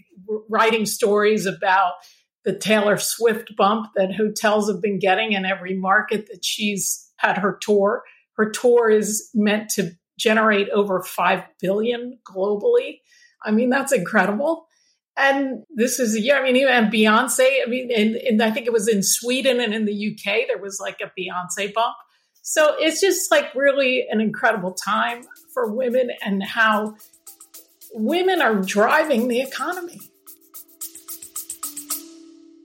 writing 0.50 0.86
stories 0.86 1.46
about 1.46 1.94
the 2.44 2.58
Taylor 2.58 2.98
Swift 2.98 3.56
bump 3.58 3.88
that 3.96 4.14
hotels 4.14 4.70
have 4.70 4.82
been 4.82 5.00
getting 5.00 5.34
in 5.34 5.46
every 5.46 5.76
market 5.76 6.28
that 6.28 6.46
she's 6.46 7.12
had 7.18 7.38
her 7.40 7.58
tour. 7.60 8.04
Her 8.34 8.50
tour 8.52 8.90
is 8.90 9.30
meant 9.34 9.70
to 9.72 9.92
generate 10.18 10.70
over 10.70 11.02
5 11.02 11.44
billion 11.60 12.20
globally. 12.26 13.00
I 13.46 13.52
mean, 13.52 13.70
that's 13.70 13.94
incredible. 13.94 14.68
And 15.18 15.64
this 15.74 16.00
is, 16.00 16.20
yeah, 16.20 16.40
I 16.40 16.52
mean, 16.52 16.68
and 16.68 16.92
Beyonce, 16.92 17.64
I 17.66 17.70
mean, 17.70 17.90
and, 17.92 18.16
and 18.16 18.44
I 18.44 18.52
think 18.52 18.66
it 18.66 18.74
was 18.74 18.90
in 18.90 19.02
Sweden 19.02 19.62
and 19.62 19.74
in 19.74 19.86
the 19.86 20.12
UK, 20.12 20.48
there 20.48 20.58
was 20.58 20.80
like 20.82 21.00
a 21.00 21.12
Beyonce 21.18 21.74
bump. 21.74 21.96
So 22.42 22.76
it's 22.78 23.00
just 23.00 23.32
like 23.32 23.56
really 23.56 24.06
an 24.10 24.20
incredible 24.20 24.74
time 24.74 25.24
for 25.54 25.74
women 25.74 26.12
and 26.24 26.44
how 26.44 26.96
women 27.94 28.42
are 28.42 28.56
driving 28.56 29.30
the 29.30 29.42
economy. 29.42 30.00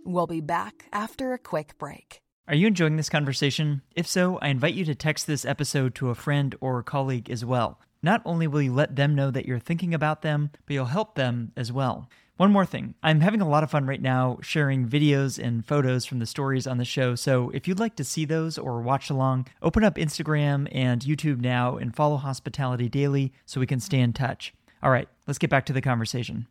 We'll 0.05 0.27
be 0.27 0.41
back 0.41 0.87
after 0.93 1.33
a 1.33 1.39
quick 1.39 1.79
break. 1.79 2.21
Are 2.49 2.55
you 2.55 2.67
enjoying 2.67 2.97
this 2.97 3.09
conversation? 3.09 3.83
If 3.95 4.09
so, 4.09 4.39
I 4.39 4.49
invite 4.49 4.75
you 4.75 4.85
to 4.87 4.95
text 4.95 5.29
this 5.29 5.45
episode 5.45 5.95
to 5.95 6.11
a 6.11 6.17
friend 6.17 6.57
or 6.61 6.83
colleague 6.83 7.31
as 7.31 7.45
well. 7.45 7.79
Not 8.03 8.23
only 8.25 8.47
will 8.47 8.63
you 8.63 8.73
let 8.73 8.97
them 8.97 9.15
know 9.15 9.31
that 9.31 9.47
you're 9.47 9.59
thinking 9.59 9.93
about 9.95 10.23
them, 10.23 10.51
but 10.67 10.75
you'll 10.75 10.87
help 10.87 11.15
them 11.15 11.53
as 11.57 11.71
well. 11.73 12.09
One 12.37 12.53
more 12.53 12.65
thing. 12.65 12.95
I'm 13.03 13.21
having 13.21 13.43
a 13.43 13.49
lot 13.49 13.63
of 13.63 13.71
fun 13.71 13.87
right 13.87 14.01
now 14.01 14.39
sharing 14.41 14.89
videos 14.89 15.39
and 15.39 15.63
photos 15.67 16.07
from 16.07 16.21
the 16.21 16.27
stories 16.27 16.67
on 16.67 16.79
the 16.79 16.87
show. 16.87 17.15
So 17.15 17.51
if 17.51 17.69
you'd 17.69 17.79
like 17.79 17.97
to 17.97 18.05
see 18.05 18.25
those 18.25 18.57
or 18.57 18.81
watch 18.81 19.11
along, 19.11 19.47
open 19.61 19.85
up 19.85 19.97
Instagram 19.97 20.67
and 20.73 21.03
YouTube 21.03 21.41
now 21.41 21.77
and 21.77 21.95
follow 21.95 22.17
Hospitality 22.17 22.89
Daily 22.89 23.35
so 23.45 23.61
we 23.61 23.67
can 23.67 23.81
stay 23.81 24.01
in 24.01 24.15
touch. 24.15 24.55
All 24.83 24.91
right, 24.91 25.09
let's 25.27 25.39
get 25.39 25.51
back 25.51 25.67
to 25.67 25.75
the 25.75 25.83
conversation. 25.83 26.47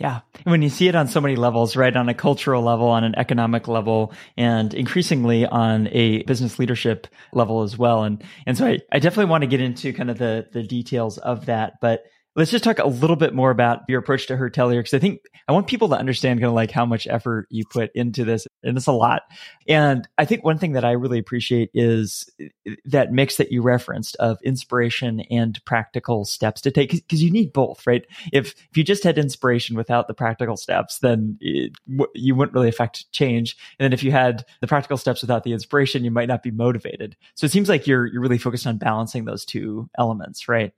Yeah. 0.00 0.20
When 0.44 0.62
you 0.62 0.70
see 0.70 0.88
it 0.88 0.94
on 0.94 1.08
so 1.08 1.20
many 1.20 1.36
levels, 1.36 1.76
right? 1.76 1.94
On 1.94 2.08
a 2.08 2.14
cultural 2.14 2.62
level, 2.62 2.88
on 2.88 3.04
an 3.04 3.14
economic 3.18 3.68
level, 3.68 4.14
and 4.34 4.72
increasingly 4.72 5.44
on 5.44 5.88
a 5.88 6.22
business 6.22 6.58
leadership 6.58 7.06
level 7.34 7.60
as 7.60 7.76
well. 7.76 8.04
And, 8.04 8.24
and 8.46 8.56
so 8.56 8.66
I, 8.66 8.78
I 8.90 8.98
definitely 8.98 9.30
want 9.30 9.42
to 9.42 9.46
get 9.46 9.60
into 9.60 9.92
kind 9.92 10.10
of 10.10 10.16
the, 10.16 10.48
the 10.52 10.62
details 10.62 11.18
of 11.18 11.44
that. 11.46 11.74
But 11.82 12.04
let's 12.36 12.50
just 12.50 12.62
talk 12.62 12.78
a 12.78 12.86
little 12.86 13.16
bit 13.16 13.34
more 13.34 13.50
about 13.50 13.80
your 13.88 13.98
approach 13.98 14.26
to 14.26 14.36
Hertelier 14.36 14.80
because 14.80 14.94
I 14.94 14.98
think 14.98 15.20
I 15.48 15.52
want 15.52 15.66
people 15.66 15.88
to 15.88 15.96
understand 15.96 16.40
kind 16.40 16.48
of 16.48 16.54
like 16.54 16.70
how 16.70 16.86
much 16.86 17.06
effort 17.08 17.46
you 17.50 17.64
put 17.66 17.90
into 17.94 18.24
this, 18.24 18.46
and 18.62 18.76
it's 18.76 18.86
a 18.86 18.92
lot. 18.92 19.22
And 19.68 20.06
I 20.16 20.24
think 20.24 20.44
one 20.44 20.58
thing 20.58 20.72
that 20.72 20.84
I 20.84 20.92
really 20.92 21.18
appreciate 21.18 21.70
is 21.74 22.30
eh, 22.40 22.48
eh, 22.66 22.74
that 22.86 23.12
mix 23.12 23.36
that 23.36 23.50
you 23.50 23.62
referenced 23.62 24.16
of 24.16 24.38
inspiration 24.42 25.20
and 25.30 25.62
practical 25.64 26.24
steps 26.24 26.60
to 26.62 26.70
take 26.70 26.92
because 26.92 27.22
you 27.22 27.30
need 27.30 27.52
both, 27.52 27.86
right? 27.86 28.06
If 28.32 28.54
if 28.70 28.76
you 28.76 28.84
just 28.84 29.02
had 29.02 29.18
inspiration 29.18 29.76
without 29.76 30.06
the 30.06 30.14
practical 30.14 30.56
steps, 30.56 30.98
then 30.98 31.36
it, 31.40 31.72
you 32.14 32.34
wouldn't 32.34 32.54
really 32.54 32.68
affect 32.68 33.10
change. 33.12 33.56
And 33.78 33.84
then 33.84 33.92
if 33.92 34.02
you 34.04 34.12
had 34.12 34.44
the 34.60 34.68
practical 34.68 34.96
steps 34.96 35.22
without 35.22 35.42
the 35.42 35.52
inspiration, 35.52 36.04
you 36.04 36.10
might 36.10 36.28
not 36.28 36.42
be 36.42 36.50
motivated. 36.50 37.16
So 37.34 37.44
it 37.44 37.50
seems 37.50 37.68
like 37.68 37.86
you're 37.86 38.06
you're 38.06 38.22
really 38.22 38.38
focused 38.38 38.66
on 38.66 38.78
balancing 38.78 39.24
those 39.24 39.44
two 39.44 39.90
elements, 39.98 40.48
right? 40.48 40.72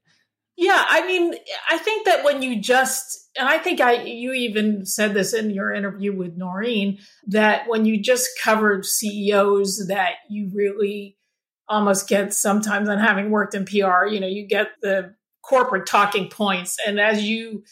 Yeah, 0.62 0.84
I 0.88 1.04
mean, 1.08 1.34
I 1.68 1.76
think 1.76 2.06
that 2.06 2.22
when 2.22 2.40
you 2.40 2.60
just, 2.60 3.28
and 3.36 3.48
I 3.48 3.58
think 3.58 3.80
I, 3.80 4.04
you 4.04 4.32
even 4.32 4.86
said 4.86 5.12
this 5.12 5.34
in 5.34 5.50
your 5.50 5.72
interview 5.72 6.16
with 6.16 6.36
Noreen, 6.36 6.98
that 7.26 7.64
when 7.66 7.84
you 7.84 8.00
just 8.00 8.30
cover 8.40 8.80
CEOs, 8.84 9.88
that 9.88 10.12
you 10.30 10.52
really 10.54 11.16
almost 11.68 12.08
get 12.08 12.32
sometimes, 12.32 12.88
on 12.88 12.98
having 12.98 13.30
worked 13.30 13.56
in 13.56 13.64
PR, 13.64 14.06
you 14.06 14.20
know, 14.20 14.28
you 14.28 14.46
get 14.46 14.68
the 14.82 15.16
corporate 15.42 15.84
talking 15.84 16.30
points, 16.30 16.76
and 16.86 17.00
as 17.00 17.24
you 17.24 17.64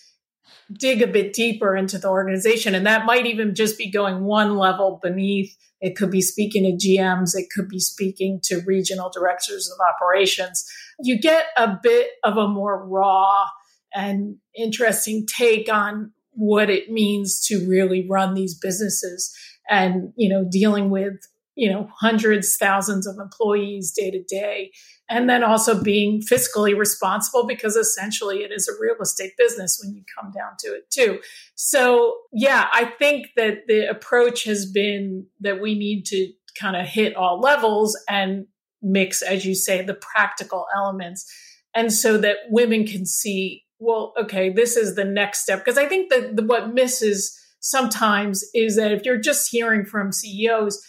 dig 0.72 1.00
a 1.00 1.06
bit 1.06 1.32
deeper 1.32 1.76
into 1.76 1.96
the 1.96 2.08
organization, 2.08 2.74
and 2.74 2.88
that 2.88 3.06
might 3.06 3.26
even 3.26 3.54
just 3.54 3.78
be 3.78 3.88
going 3.88 4.24
one 4.24 4.56
level 4.56 4.98
beneath. 5.00 5.56
It 5.80 5.96
could 5.96 6.10
be 6.10 6.22
speaking 6.22 6.64
to 6.64 6.88
GMs, 6.88 7.36
it 7.36 7.46
could 7.54 7.68
be 7.68 7.78
speaking 7.78 8.40
to 8.44 8.62
regional 8.66 9.10
directors 9.10 9.70
of 9.70 9.78
operations 9.80 10.68
you 11.02 11.18
get 11.18 11.46
a 11.56 11.78
bit 11.82 12.08
of 12.24 12.36
a 12.36 12.48
more 12.48 12.86
raw 12.86 13.46
and 13.94 14.36
interesting 14.54 15.26
take 15.26 15.72
on 15.72 16.12
what 16.32 16.70
it 16.70 16.90
means 16.90 17.44
to 17.46 17.66
really 17.68 18.06
run 18.08 18.34
these 18.34 18.54
businesses 18.54 19.36
and 19.68 20.12
you 20.16 20.28
know 20.28 20.44
dealing 20.50 20.90
with 20.90 21.14
you 21.56 21.70
know 21.70 21.88
hundreds 22.00 22.56
thousands 22.56 23.06
of 23.06 23.18
employees 23.18 23.92
day 23.92 24.10
to 24.10 24.22
day. 24.22 24.72
And 25.08 25.28
then 25.28 25.42
also 25.42 25.82
being 25.82 26.22
fiscally 26.22 26.78
responsible 26.78 27.44
because 27.44 27.74
essentially 27.74 28.44
it 28.44 28.52
is 28.52 28.68
a 28.68 28.80
real 28.80 28.94
estate 29.00 29.32
business 29.36 29.80
when 29.82 29.92
you 29.92 30.04
come 30.16 30.30
down 30.30 30.52
to 30.60 30.68
it 30.68 30.90
too. 30.90 31.20
So 31.54 32.16
yeah 32.32 32.68
i 32.72 32.84
think 32.84 33.28
that 33.36 33.66
the 33.66 33.88
approach 33.88 34.44
has 34.44 34.70
been 34.70 35.26
that 35.40 35.60
we 35.60 35.78
need 35.78 36.06
to 36.06 36.32
kind 36.58 36.76
of 36.76 36.86
hit 36.86 37.16
all 37.16 37.40
levels 37.40 37.98
and 38.08 38.46
mix, 38.82 39.22
as 39.22 39.44
you 39.44 39.54
say, 39.54 39.82
the 39.82 39.94
practical 39.94 40.66
elements. 40.74 41.30
And 41.74 41.92
so 41.92 42.18
that 42.18 42.36
women 42.48 42.86
can 42.86 43.06
see, 43.06 43.64
well, 43.78 44.12
okay, 44.20 44.50
this 44.50 44.76
is 44.76 44.94
the 44.94 45.04
next 45.04 45.40
step. 45.40 45.64
Because 45.64 45.78
I 45.78 45.86
think 45.86 46.10
that 46.10 46.36
the, 46.36 46.42
what 46.42 46.74
misses 46.74 47.38
sometimes 47.60 48.44
is 48.54 48.76
that 48.76 48.92
if 48.92 49.04
you're 49.04 49.20
just 49.20 49.50
hearing 49.50 49.84
from 49.84 50.12
CEOs, 50.12 50.84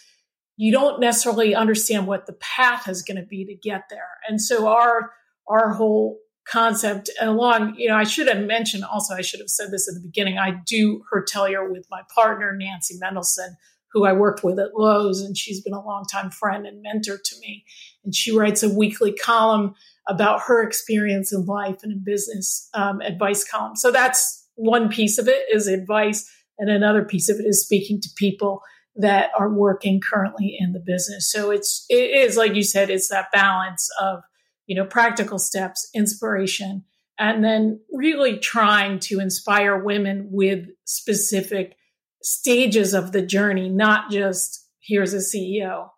you 0.56 0.72
don't 0.72 1.00
necessarily 1.00 1.54
understand 1.54 2.06
what 2.06 2.26
the 2.26 2.34
path 2.34 2.88
is 2.88 3.02
going 3.02 3.16
to 3.16 3.26
be 3.26 3.44
to 3.44 3.54
get 3.54 3.84
there. 3.90 4.08
And 4.28 4.40
so 4.40 4.68
our 4.68 5.10
our 5.48 5.72
whole 5.72 6.18
concept 6.48 7.10
along, 7.20 7.74
you 7.76 7.88
know, 7.88 7.96
I 7.96 8.04
should 8.04 8.28
have 8.28 8.44
mentioned 8.44 8.84
also, 8.84 9.14
I 9.14 9.22
should 9.22 9.40
have 9.40 9.48
said 9.48 9.70
this 9.70 9.88
at 9.88 9.94
the 9.94 10.06
beginning. 10.06 10.38
I 10.38 10.60
do 10.66 11.02
Hertelier 11.10 11.70
with 11.70 11.86
my 11.90 12.02
partner, 12.14 12.54
Nancy 12.56 12.98
Mendelson, 13.02 13.54
who 13.92 14.04
I 14.04 14.12
worked 14.12 14.42
with 14.42 14.58
at 14.58 14.72
Loews, 14.72 15.24
and 15.24 15.36
she's 15.36 15.60
been 15.60 15.74
a 15.74 15.84
longtime 15.84 16.30
friend 16.30 16.66
and 16.66 16.82
mentor 16.82 17.18
to 17.22 17.36
me. 17.40 17.64
And 18.04 18.14
she 18.14 18.36
writes 18.36 18.62
a 18.62 18.68
weekly 18.68 19.12
column 19.12 19.74
about 20.08 20.42
her 20.46 20.62
experience 20.62 21.32
in 21.32 21.44
life 21.44 21.82
and 21.82 21.92
in 21.92 22.02
business 22.04 22.68
um, 22.74 23.00
advice 23.00 23.48
column. 23.48 23.76
So 23.76 23.90
that's 23.90 24.46
one 24.54 24.88
piece 24.88 25.18
of 25.18 25.28
it 25.28 25.44
is 25.52 25.66
advice, 25.66 26.28
and 26.58 26.70
another 26.70 27.04
piece 27.04 27.28
of 27.28 27.38
it 27.38 27.46
is 27.46 27.64
speaking 27.64 28.00
to 28.00 28.08
people 28.16 28.62
that 28.96 29.30
are 29.38 29.50
working 29.50 30.00
currently 30.00 30.56
in 30.58 30.72
the 30.72 30.80
business. 30.80 31.30
So 31.30 31.50
it's 31.50 31.86
it 31.88 32.10
is 32.10 32.36
like 32.36 32.54
you 32.54 32.62
said, 32.62 32.90
it's 32.90 33.08
that 33.08 33.32
balance 33.32 33.88
of 34.00 34.22
you 34.66 34.76
know 34.76 34.84
practical 34.86 35.38
steps, 35.38 35.88
inspiration, 35.94 36.84
and 37.18 37.44
then 37.44 37.80
really 37.92 38.38
trying 38.38 38.98
to 39.00 39.20
inspire 39.20 39.82
women 39.82 40.28
with 40.30 40.66
specific 40.84 41.76
stages 42.22 42.94
of 42.94 43.12
the 43.12 43.22
journey, 43.22 43.68
not 43.68 44.10
just 44.10 44.68
here's 44.80 45.14
a 45.14 45.18
CEO. 45.18 45.88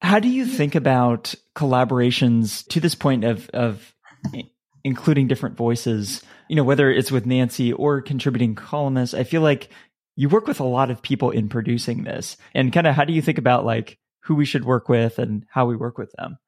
How 0.00 0.20
do 0.20 0.28
you 0.28 0.46
think 0.46 0.74
about 0.74 1.34
collaborations 1.54 2.66
to 2.68 2.80
this 2.80 2.94
point 2.94 3.24
of 3.24 3.48
of 3.50 3.94
including 4.84 5.28
different 5.28 5.56
voices? 5.56 6.22
You 6.48 6.56
know, 6.56 6.64
whether 6.64 6.90
it's 6.90 7.10
with 7.10 7.26
Nancy 7.26 7.72
or 7.72 8.00
contributing 8.00 8.54
columnists, 8.54 9.14
I 9.14 9.24
feel 9.24 9.42
like 9.42 9.70
you 10.16 10.28
work 10.28 10.46
with 10.46 10.60
a 10.60 10.64
lot 10.64 10.90
of 10.90 11.02
people 11.02 11.30
in 11.30 11.48
producing 11.48 12.04
this. 12.04 12.36
And 12.54 12.72
kind 12.72 12.86
of 12.86 12.94
how 12.94 13.04
do 13.04 13.12
you 13.12 13.22
think 13.22 13.38
about 13.38 13.64
like 13.64 13.98
who 14.24 14.34
we 14.34 14.44
should 14.44 14.64
work 14.64 14.88
with 14.88 15.18
and 15.18 15.44
how 15.48 15.66
we 15.66 15.76
work 15.76 15.96
with 15.96 16.12
them? 16.18 16.38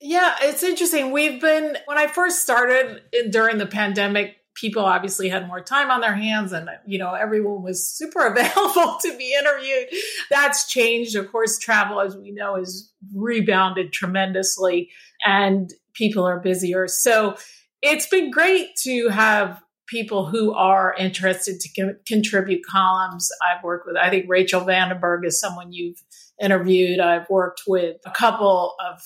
Yeah, 0.00 0.34
it's 0.40 0.62
interesting. 0.62 1.12
We've 1.12 1.40
been, 1.40 1.76
when 1.84 1.98
I 1.98 2.08
first 2.08 2.42
started 2.42 3.02
in, 3.12 3.30
during 3.30 3.58
the 3.58 3.66
pandemic, 3.66 4.36
people 4.54 4.84
obviously 4.84 5.28
had 5.28 5.46
more 5.46 5.62
time 5.62 5.90
on 5.90 6.00
their 6.00 6.14
hands 6.14 6.52
and 6.52 6.68
you 6.86 6.98
know 6.98 7.14
everyone 7.14 7.62
was 7.62 7.88
super 7.88 8.26
available 8.26 8.98
to 9.00 9.16
be 9.16 9.34
interviewed. 9.34 9.88
That's 10.30 10.70
changed. 10.70 11.16
Of 11.16 11.30
course 11.30 11.58
travel 11.58 12.00
as 12.00 12.16
we 12.16 12.32
know 12.32 12.56
has 12.56 12.90
rebounded 13.14 13.92
tremendously 13.92 14.90
and 15.24 15.72
people 15.94 16.24
are 16.24 16.40
busier. 16.40 16.88
So 16.88 17.36
it's 17.80 18.06
been 18.06 18.30
great 18.30 18.76
to 18.84 19.08
have 19.08 19.60
people 19.88 20.26
who 20.26 20.54
are 20.54 20.94
interested 20.98 21.60
to 21.60 21.68
co- 21.82 21.96
contribute 22.06 22.62
columns. 22.64 23.30
I've 23.42 23.62
worked 23.62 23.86
with 23.86 23.96
i 23.96 24.08
think 24.08 24.26
rachel 24.28 24.62
vandenberg 24.62 25.26
is 25.26 25.38
someone 25.40 25.72
you've 25.72 26.02
interviewed. 26.40 27.00
I've 27.00 27.28
worked 27.30 27.62
with 27.66 27.96
a 28.04 28.10
couple 28.10 28.74
of 28.84 29.00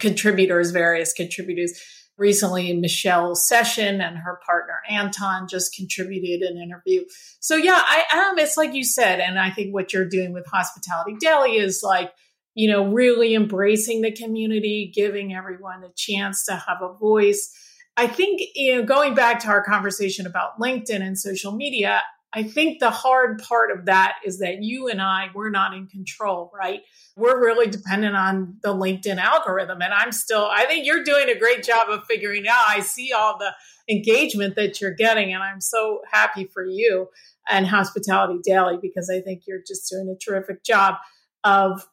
contributors 0.00 0.70
various 0.70 1.12
contributors 1.12 1.78
recently 2.20 2.72
Michelle 2.74 3.34
Session 3.34 4.00
and 4.00 4.18
her 4.18 4.38
partner 4.46 4.74
Anton 4.88 5.48
just 5.48 5.74
contributed 5.74 6.42
an 6.42 6.58
interview. 6.58 7.02
So 7.40 7.56
yeah, 7.56 7.82
I 7.82 8.04
am. 8.12 8.38
It's 8.38 8.56
like 8.56 8.74
you 8.74 8.84
said, 8.84 9.18
and 9.18 9.38
I 9.38 9.50
think 9.50 9.72
what 9.72 9.92
you're 9.92 10.08
doing 10.08 10.32
with 10.32 10.46
Hospitality 10.46 11.16
Daily 11.18 11.56
is 11.56 11.80
like, 11.82 12.12
you 12.54 12.70
know, 12.70 12.92
really 12.92 13.34
embracing 13.34 14.02
the 14.02 14.12
community, 14.12 14.92
giving 14.94 15.34
everyone 15.34 15.82
a 15.82 15.92
chance 15.96 16.44
to 16.44 16.54
have 16.54 16.82
a 16.82 16.92
voice. 16.92 17.50
I 17.96 18.06
think, 18.06 18.42
you 18.54 18.76
know, 18.76 18.82
going 18.84 19.14
back 19.14 19.40
to 19.40 19.48
our 19.48 19.64
conversation 19.64 20.26
about 20.26 20.60
LinkedIn 20.60 21.00
and 21.00 21.18
social 21.18 21.52
media, 21.52 22.02
I 22.32 22.44
think 22.44 22.78
the 22.78 22.90
hard 22.90 23.42
part 23.42 23.72
of 23.72 23.86
that 23.86 24.16
is 24.24 24.38
that 24.38 24.62
you 24.62 24.88
and 24.88 25.02
I, 25.02 25.30
we're 25.34 25.50
not 25.50 25.74
in 25.74 25.88
control, 25.88 26.52
right? 26.54 26.82
We're 27.16 27.40
really 27.40 27.68
dependent 27.68 28.14
on 28.14 28.58
the 28.62 28.72
LinkedIn 28.72 29.18
algorithm. 29.18 29.82
And 29.82 29.92
I'm 29.92 30.12
still, 30.12 30.48
I 30.48 30.64
think 30.66 30.86
you're 30.86 31.02
doing 31.02 31.28
a 31.28 31.38
great 31.38 31.64
job 31.64 31.88
of 31.88 32.04
figuring 32.04 32.46
out. 32.46 32.64
I 32.68 32.80
see 32.80 33.12
all 33.12 33.36
the 33.36 33.52
engagement 33.90 34.54
that 34.54 34.80
you're 34.80 34.94
getting, 34.94 35.34
and 35.34 35.42
I'm 35.42 35.60
so 35.60 36.02
happy 36.12 36.44
for 36.44 36.64
you 36.64 37.08
and 37.48 37.66
Hospitality 37.66 38.38
Daily 38.44 38.78
because 38.80 39.10
I 39.10 39.20
think 39.20 39.42
you're 39.46 39.62
just 39.66 39.90
doing 39.90 40.08
a 40.08 40.18
terrific 40.18 40.62
job 40.62 40.96
of 41.42 41.86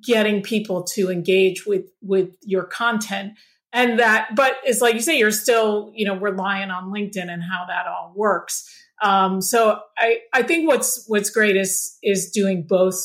getting 0.00 0.42
people 0.42 0.84
to 0.84 1.10
engage 1.10 1.66
with 1.66 1.90
with 2.00 2.36
your 2.42 2.62
content 2.62 3.32
and 3.72 3.98
that 3.98 4.34
but 4.36 4.54
it's 4.64 4.80
like 4.80 4.94
you 4.94 5.00
say 5.00 5.18
you're 5.18 5.30
still 5.30 5.92
you 5.94 6.06
know 6.06 6.16
relying 6.18 6.70
on 6.70 6.92
linkedin 6.92 7.28
and 7.28 7.42
how 7.42 7.64
that 7.66 7.86
all 7.86 8.12
works 8.14 8.64
um, 9.02 9.42
so 9.42 9.80
I, 9.98 10.18
I 10.32 10.42
think 10.42 10.68
what's 10.68 11.04
what's 11.08 11.30
great 11.30 11.56
is 11.56 11.98
is 12.02 12.30
doing 12.30 12.64
both 12.66 12.96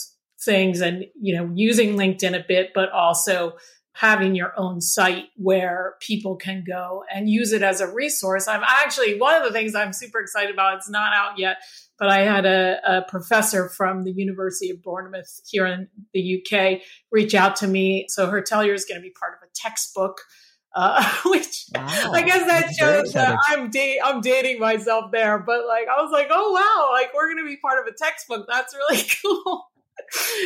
things 0.46 0.80
and 0.80 1.06
you 1.20 1.36
know 1.36 1.52
using 1.56 1.96
LinkedIn 1.96 2.36
a 2.36 2.46
bit, 2.48 2.70
but 2.74 2.92
also 2.92 3.58
having 3.94 4.36
your 4.36 4.54
own 4.58 4.80
site 4.80 5.26
where 5.38 5.96
people 6.00 6.36
can 6.36 6.64
go 6.66 7.04
and 7.12 7.28
use 7.28 7.52
it 7.52 7.64
as 7.64 7.82
a 7.82 7.92
resource. 7.92 8.48
I'm 8.48 8.62
actually 8.64 9.20
one 9.20 9.36
of 9.36 9.44
the 9.44 9.52
things 9.52 9.74
I'm 9.74 9.92
super 9.92 10.20
excited 10.20 10.54
about. 10.54 10.78
It's 10.78 10.90
not 10.90 11.14
out 11.14 11.40
yet, 11.40 11.58
but 11.98 12.10
I 12.10 12.20
had 12.20 12.46
a, 12.46 12.78
a 12.86 13.02
professor 13.10 13.70
from 13.70 14.04
the 14.04 14.12
University 14.12 14.70
of 14.70 14.84
Bournemouth 14.84 15.42
here 15.50 15.66
in 15.66 15.88
the 16.14 16.44
UK 16.46 16.82
reach 17.12 17.34
out 17.34 17.56
to 17.58 17.68
me. 17.68 18.06
So 18.10 18.30
Hertelier 18.30 18.76
is 18.76 18.86
going 18.86 19.02
to 19.02 19.04
be 19.04 19.14
part 19.20 19.34
of 19.34 19.40
a 19.48 19.52
textbook 19.56 20.22
uh, 20.78 21.04
which 21.26 21.66
wow. 21.74 22.12
I 22.14 22.22
guess 22.22 22.46
that 22.46 22.66
That's 22.66 22.78
shows 22.78 23.14
that 23.14 23.38
I'm 23.48 23.70
da- 23.72 24.00
I'm 24.02 24.22
dating 24.22 24.60
myself 24.60 25.12
there. 25.12 25.40
But 25.40 25.66
like, 25.66 25.88
I 25.88 26.02
was 26.02 26.12
like, 26.12 26.28
oh 26.30 26.52
wow, 26.52 26.94
like 26.94 27.14
we're 27.16 27.34
gonna 27.34 27.48
be 27.48 27.58
part 27.58 27.80
of 27.80 27.92
a 27.92 27.98
textbook. 27.98 28.46
That's 28.48 28.76
really 28.76 29.04
cool. 29.22 29.66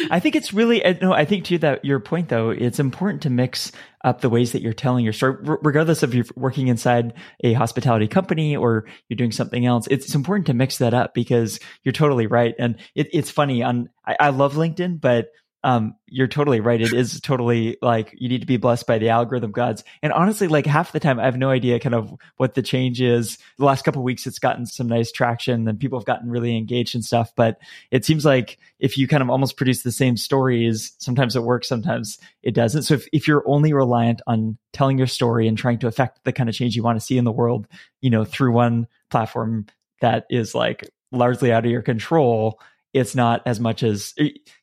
I 0.10 0.20
think 0.22 0.38
it's 0.38 0.54
really 0.54 0.82
no. 1.02 1.12
I 1.14 1.26
think 1.26 1.44
to 1.46 1.58
that 1.60 1.84
your 1.84 2.00
point 2.00 2.30
though, 2.30 2.50
it's 2.50 2.80
important 2.80 3.24
to 3.24 3.30
mix 3.30 3.74
up 4.06 4.22
the 4.22 4.30
ways 4.30 4.54
that 4.54 4.62
you're 4.62 4.74
telling 4.74 5.04
your 5.04 5.14
story, 5.14 5.36
R- 5.46 5.60
regardless 5.62 6.02
of 6.02 6.16
you're 6.16 6.26
working 6.36 6.70
inside 6.70 7.14
a 7.44 7.52
hospitality 7.54 8.08
company 8.08 8.56
or 8.56 8.86
you're 9.10 9.18
doing 9.18 9.34
something 9.34 9.66
else. 9.66 9.88
It's 9.92 10.16
important 10.16 10.48
to 10.48 10.54
mix 10.54 10.78
that 10.78 10.94
up 10.94 11.14
because 11.14 11.60
you're 11.84 11.92
totally 11.92 12.26
right. 12.26 12.56
And 12.58 12.78
it, 12.96 13.10
it's 13.12 13.30
funny. 13.30 13.62
On 13.62 13.90
I, 14.06 14.16
I 14.20 14.30
love 14.30 14.54
LinkedIn, 14.54 15.02
but 15.02 15.28
um, 15.64 15.96
you're 16.08 16.28
totally 16.28 16.60
right. 16.60 16.82
It 16.82 16.94
is 16.94 17.22
totally 17.22 17.78
like 17.82 18.16
you 18.18 18.30
need 18.30 18.42
to 18.42 18.48
be 18.48 18.58
blessed 18.58 18.88
by 18.88 18.98
the 18.98 19.10
algorithm 19.10 19.52
gods. 19.52 19.84
And 20.02 20.12
honestly, 20.12 20.48
like 20.48 20.66
half 20.66 20.92
the 20.92 21.00
time, 21.00 21.20
I 21.20 21.26
have 21.26 21.38
no 21.38 21.50
idea 21.50 21.80
kind 21.80 21.94
of 21.94 22.14
what 22.38 22.56
the 22.56 22.64
change 22.64 23.00
is. 23.00 23.38
The 23.60 23.66
last 23.66 23.84
couple 23.84 24.02
weeks, 24.02 24.26
it's 24.26 24.40
gotten 24.40 24.66
some 24.66 24.88
nice 24.88 25.12
traction 25.12 25.68
and 25.68 25.80
people 25.80 26.00
have 26.00 26.06
gotten 26.06 26.32
really 26.32 26.58
engaged 26.58 26.96
and 26.96 27.06
stuff. 27.06 27.32
But 27.36 27.60
it 27.92 28.06
seems 28.06 28.26
like 28.26 28.58
if 28.80 28.98
you 28.98 29.08
kind 29.08 29.22
of 29.22 29.30
almost 29.30 29.56
produce 29.56 29.84
the 29.84 29.92
same 29.92 30.18
stories, 30.18 30.94
sometimes 30.98 31.36
it 31.36 31.44
works, 31.44 31.68
sometimes 31.68 32.18
it 32.42 32.56
doesn't. 32.56 32.84
So 32.84 32.96
if, 32.96 33.08
if 33.14 33.28
you're 33.28 33.48
only 33.48 33.74
reliant 33.74 34.22
on 34.26 34.58
telling 34.74 34.98
your 34.98 35.08
story 35.08 35.48
and 35.48 35.58
trying 35.58 35.80
to 35.80 35.88
affect 35.88 36.24
the 36.24 36.34
kind 36.34 36.50
of 36.50 36.56
change 36.56 36.76
you 36.76 36.84
want 36.84 37.00
to 37.00 37.06
see 37.06 37.18
in 37.18 37.24
the 37.24 37.32
world, 37.32 37.68
you 38.02 38.10
know, 38.10 38.26
through 38.26 38.54
one 38.54 38.88
platform 39.12 39.68
that 40.00 40.26
is 40.32 40.56
like 40.56 40.90
largely 41.12 41.52
out 41.52 41.66
of 41.66 41.72
your 41.72 41.82
control, 41.82 42.60
it's 42.94 43.16
not 43.16 43.42
as 43.46 43.60
much 43.60 43.84
as 43.84 44.14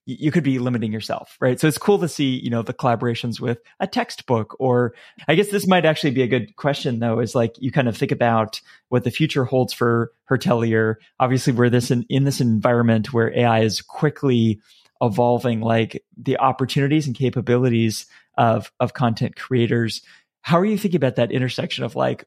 you 0.05 0.31
could 0.31 0.45
be 0.45 0.59
limiting 0.59 0.93
yourself, 0.93 1.37
right? 1.41 1.59
So 1.59 1.67
it's 1.67 1.79
cool 1.79 1.99
to 2.01 2.09
see, 2.09 2.39
you 2.39 2.51
know, 2.51 2.63
the 2.63 2.75
collaborations 2.75 3.41
with 3.41 3.59
a 3.81 3.87
textbook 3.87 4.55
or 4.59 4.95
I 5.27 5.35
guess 5.35 5.49
this 5.49 5.67
might 5.67 5.87
actually 5.87 6.11
be 6.11 6.23
a 6.23 6.29
good 6.29 6.55
question 6.57 6.99
though, 6.99 7.21
is 7.21 7.35
like 7.35 7.55
you 7.59 7.73
kind 7.73 7.89
of 7.89 7.97
think 7.97 8.13
about 8.13 8.61
what 8.91 9.05
the 9.05 9.11
future 9.11 9.45
holds 9.45 9.73
for 9.73 10.13
Hertelier. 10.25 10.99
Obviously 11.19 11.55
we're 11.55 11.71
this 11.71 11.91
in, 11.91 12.05
in 12.11 12.25
this 12.25 12.41
environment 12.41 13.13
where 13.13 13.35
AI 13.35 13.61
is 13.61 13.81
quickly 13.81 14.61
evolving 15.01 15.61
like 15.61 16.05
the 16.17 16.37
opportunities 16.39 17.07
and 17.07 17.17
capabilities 17.17 18.07
of, 18.37 18.71
of 18.79 18.93
content 18.93 19.37
creators. 19.37 20.03
How 20.43 20.59
are 20.59 20.67
you 20.67 20.77
thinking 20.77 20.99
about 20.99 21.17
that 21.17 21.33
intersection 21.33 21.85
of 21.85 21.97
like, 21.97 22.27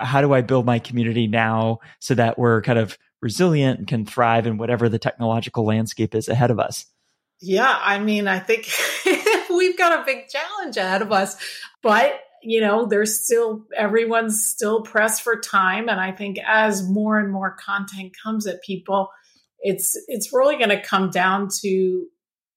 how 0.00 0.20
do 0.22 0.32
I 0.32 0.40
build 0.40 0.64
my 0.64 0.78
community 0.78 1.26
now 1.26 1.80
so 2.00 2.14
that 2.14 2.38
we're 2.38 2.62
kind 2.62 2.78
of 2.78 2.98
resilient 3.24 3.78
and 3.78 3.88
can 3.88 4.04
thrive 4.04 4.46
in 4.46 4.58
whatever 4.58 4.88
the 4.88 4.98
technological 4.98 5.64
landscape 5.64 6.14
is 6.14 6.28
ahead 6.28 6.50
of 6.50 6.60
us. 6.60 6.86
Yeah, 7.40 7.76
I 7.82 7.98
mean, 7.98 8.28
I 8.28 8.38
think 8.38 8.68
we've 9.50 9.76
got 9.76 10.00
a 10.00 10.04
big 10.04 10.28
challenge 10.28 10.76
ahead 10.76 11.02
of 11.02 11.10
us, 11.10 11.36
but 11.82 12.20
you 12.42 12.60
know, 12.60 12.84
there's 12.84 13.24
still 13.24 13.64
everyone's 13.74 14.44
still 14.44 14.82
pressed 14.82 15.22
for 15.22 15.40
time 15.40 15.88
and 15.88 15.98
I 15.98 16.12
think 16.12 16.38
as 16.46 16.86
more 16.86 17.18
and 17.18 17.32
more 17.32 17.56
content 17.58 18.14
comes 18.22 18.46
at 18.46 18.62
people, 18.62 19.08
it's 19.60 19.98
it's 20.08 20.32
really 20.32 20.56
going 20.56 20.68
to 20.68 20.82
come 20.82 21.08
down 21.08 21.48
to 21.62 22.06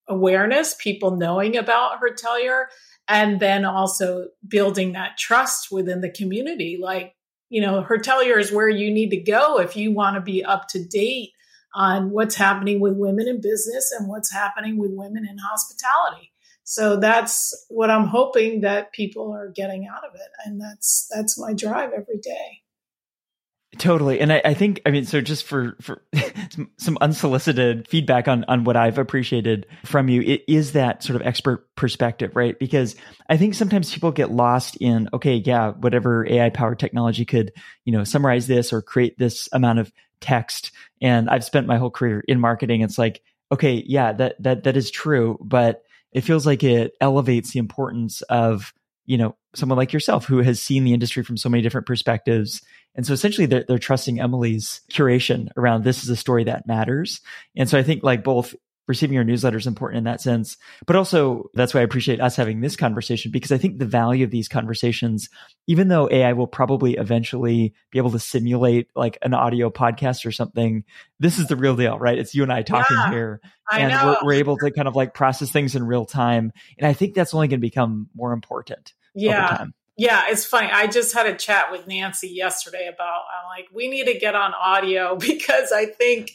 awareness, 0.10 0.76
people 0.78 1.16
knowing 1.16 1.56
about 1.56 2.00
Hertelier 2.00 2.68
and 3.08 3.40
then 3.40 3.64
also 3.64 4.28
building 4.46 4.92
that 4.92 5.18
trust 5.18 5.72
within 5.72 6.02
the 6.02 6.12
community 6.12 6.78
like 6.82 7.14
you 7.50 7.62
know, 7.62 7.82
Hertelier 7.82 8.38
is 8.38 8.52
where 8.52 8.70
you 8.70 8.92
need 8.92 9.10
to 9.12 9.18
go 9.18 9.60
if 9.60 9.76
you 9.76 9.92
want 9.92 10.16
to 10.16 10.22
be 10.22 10.44
up 10.44 10.68
to 10.70 10.84
date 10.84 11.32
on 11.74 12.10
what's 12.10 12.36
happening 12.36 12.80
with 12.80 12.94
women 12.96 13.28
in 13.28 13.42
business 13.42 13.94
and 13.98 14.08
what's 14.08 14.32
happening 14.32 14.78
with 14.78 14.92
women 14.94 15.28
in 15.30 15.38
hospitality. 15.38 16.32
So 16.64 16.98
that's 16.98 17.66
what 17.70 17.90
I'm 17.90 18.08
hoping 18.08 18.62
that 18.62 18.92
people 18.92 19.32
are 19.34 19.50
getting 19.50 19.88
out 19.88 20.04
of 20.04 20.16
it. 20.16 20.30
And 20.46 20.60
that's 20.60 21.10
that's 21.14 21.40
my 21.40 21.54
drive 21.54 21.92
every 21.94 22.18
day. 22.18 22.62
Totally. 23.78 24.20
And 24.20 24.32
I, 24.34 24.42
I, 24.44 24.54
think, 24.54 24.82
I 24.86 24.92
mean, 24.92 25.06
so 25.06 25.22
just 25.22 25.44
for, 25.44 25.76
for 25.82 26.02
some, 26.50 26.70
some, 26.78 26.98
unsolicited 27.02 27.88
feedback 27.88 28.28
on, 28.28 28.44
on 28.48 28.64
what 28.64 28.76
I've 28.76 28.98
appreciated 28.98 29.68
from 29.86 30.10
you, 30.10 30.22
it 30.22 30.44
is 30.48 30.72
that 30.74 31.04
sort 31.04 31.20
of 31.20 31.26
expert 31.26 31.74
perspective, 31.76 32.36
right? 32.36 32.58
Because 32.58 32.96
I 33.30 33.38
think 33.38 33.54
sometimes 33.54 33.94
people 33.94 34.12
get 34.12 34.32
lost 34.32 34.78
in, 34.78 35.10
okay, 35.14 35.36
yeah, 35.36 35.72
whatever 35.72 36.28
AI 36.28 36.50
powered 36.50 36.80
technology 36.80 37.26
could, 37.26 37.52
you 37.86 37.94
know, 37.94 38.04
summarize 38.04 38.48
this 38.48 38.74
or 38.74 38.82
create 38.82 39.18
this 39.18 39.50
amount 39.52 39.80
of 39.80 39.92
text. 40.22 40.72
And 41.02 41.30
I've 41.30 41.46
spent 41.46 41.68
my 41.68 41.78
whole 41.78 41.92
career 41.92 42.24
in 42.28 42.40
marketing. 42.40 42.82
It's 42.82 42.98
like, 42.98 43.22
okay, 43.52 43.84
yeah, 43.86 44.14
that, 44.14 44.42
that, 44.42 44.64
that 44.64 44.78
is 44.78 44.90
true, 44.90 45.38
but 45.42 45.84
it 46.12 46.22
feels 46.22 46.46
like 46.46 46.64
it 46.64 46.94
elevates 47.00 47.52
the 47.52 47.60
importance 47.60 48.22
of, 48.24 48.74
you 49.08 49.18
know, 49.18 49.36
someone 49.56 49.78
like 49.78 49.94
yourself 49.94 50.26
who 50.26 50.40
has 50.40 50.62
seen 50.62 50.84
the 50.84 50.94
industry 50.94 51.24
from 51.24 51.38
so 51.38 51.50
many 51.50 51.64
different 51.64 51.88
perspectives. 51.88 52.62
And 52.94 53.08
so 53.08 53.14
essentially 53.14 53.48
they're, 53.48 53.64
they're 53.68 53.80
trusting 53.80 54.20
Emily's 54.20 54.82
curation 54.92 55.48
around 55.58 55.84
this 55.84 56.04
is 56.04 56.10
a 56.10 56.16
story 56.16 56.44
that 56.44 56.68
matters. 56.68 57.22
And 57.56 57.70
so 57.70 57.80
I 57.80 57.84
think 57.84 58.04
like 58.04 58.24
both 58.24 58.54
receiving 58.88 59.16
your 59.16 59.24
newsletter 59.24 59.58
is 59.58 59.68
important 59.68 60.00
in 60.00 60.04
that 60.06 60.22
sense. 60.22 60.58
But 60.86 60.96
also, 60.96 61.50
that's 61.54 61.74
why 61.74 61.82
I 61.82 61.84
appreciate 61.84 62.22
us 62.22 62.36
having 62.36 62.62
this 62.62 62.76
conversation 62.76 63.32
because 63.32 63.52
I 63.52 63.58
think 63.58 63.78
the 63.78 63.86
value 63.86 64.24
of 64.24 64.32
these 64.32 64.48
conversations, 64.48 65.30
even 65.68 65.88
though 65.88 66.10
AI 66.10 66.34
will 66.34 66.48
probably 66.48 66.94
eventually 66.94 67.74
be 67.92 68.00
able 68.00 68.12
to 68.12 68.20
simulate 68.20 68.90
like 68.96 69.18
an 69.22 69.34
audio 69.34 69.70
podcast 69.70 70.26
or 70.26 70.32
something, 70.32 70.84
this 71.20 71.40
is 71.40 71.48
the 71.48 71.56
real 71.56 71.76
deal, 71.76 71.98
right? 72.00 72.18
It's 72.18 72.34
you 72.34 72.44
and 72.44 72.52
I 72.52 72.62
talking 72.62 72.98
yeah, 72.98 73.12
here. 73.12 73.42
and 73.72 73.92
we're, 73.92 74.18
we're, 74.24 74.34
able 74.34 74.58
to 74.58 74.72
kind 74.72 74.88
of 74.88 74.96
like 74.96 75.14
process 75.14 75.52
things 75.52 75.76
in 75.76 75.84
real 75.84 76.06
time. 76.06 76.52
And 76.78 76.88
I 76.88 76.94
think 76.94 77.14
that's 77.14 77.34
only 77.34 77.48
going 77.48 77.60
to 77.60 77.62
become 77.62 78.10
more 78.16 78.34
important 78.34 78.94
yeah. 79.18 79.66
Yeah, 80.00 80.26
it's 80.30 80.46
funny. 80.46 80.70
I 80.72 80.86
just 80.86 81.16
had 81.16 81.26
a 81.26 81.36
chat 81.36 81.72
with 81.72 81.88
Nancy 81.88 82.30
yesterday 82.30 82.88
about 82.88 83.24
I'm 83.34 83.50
like, 83.50 83.68
we 83.74 83.88
need 83.88 84.06
to 84.06 84.20
get 84.20 84.36
on 84.36 84.54
audio 84.54 85.16
because 85.20 85.72
I 85.72 85.86
think 85.86 86.32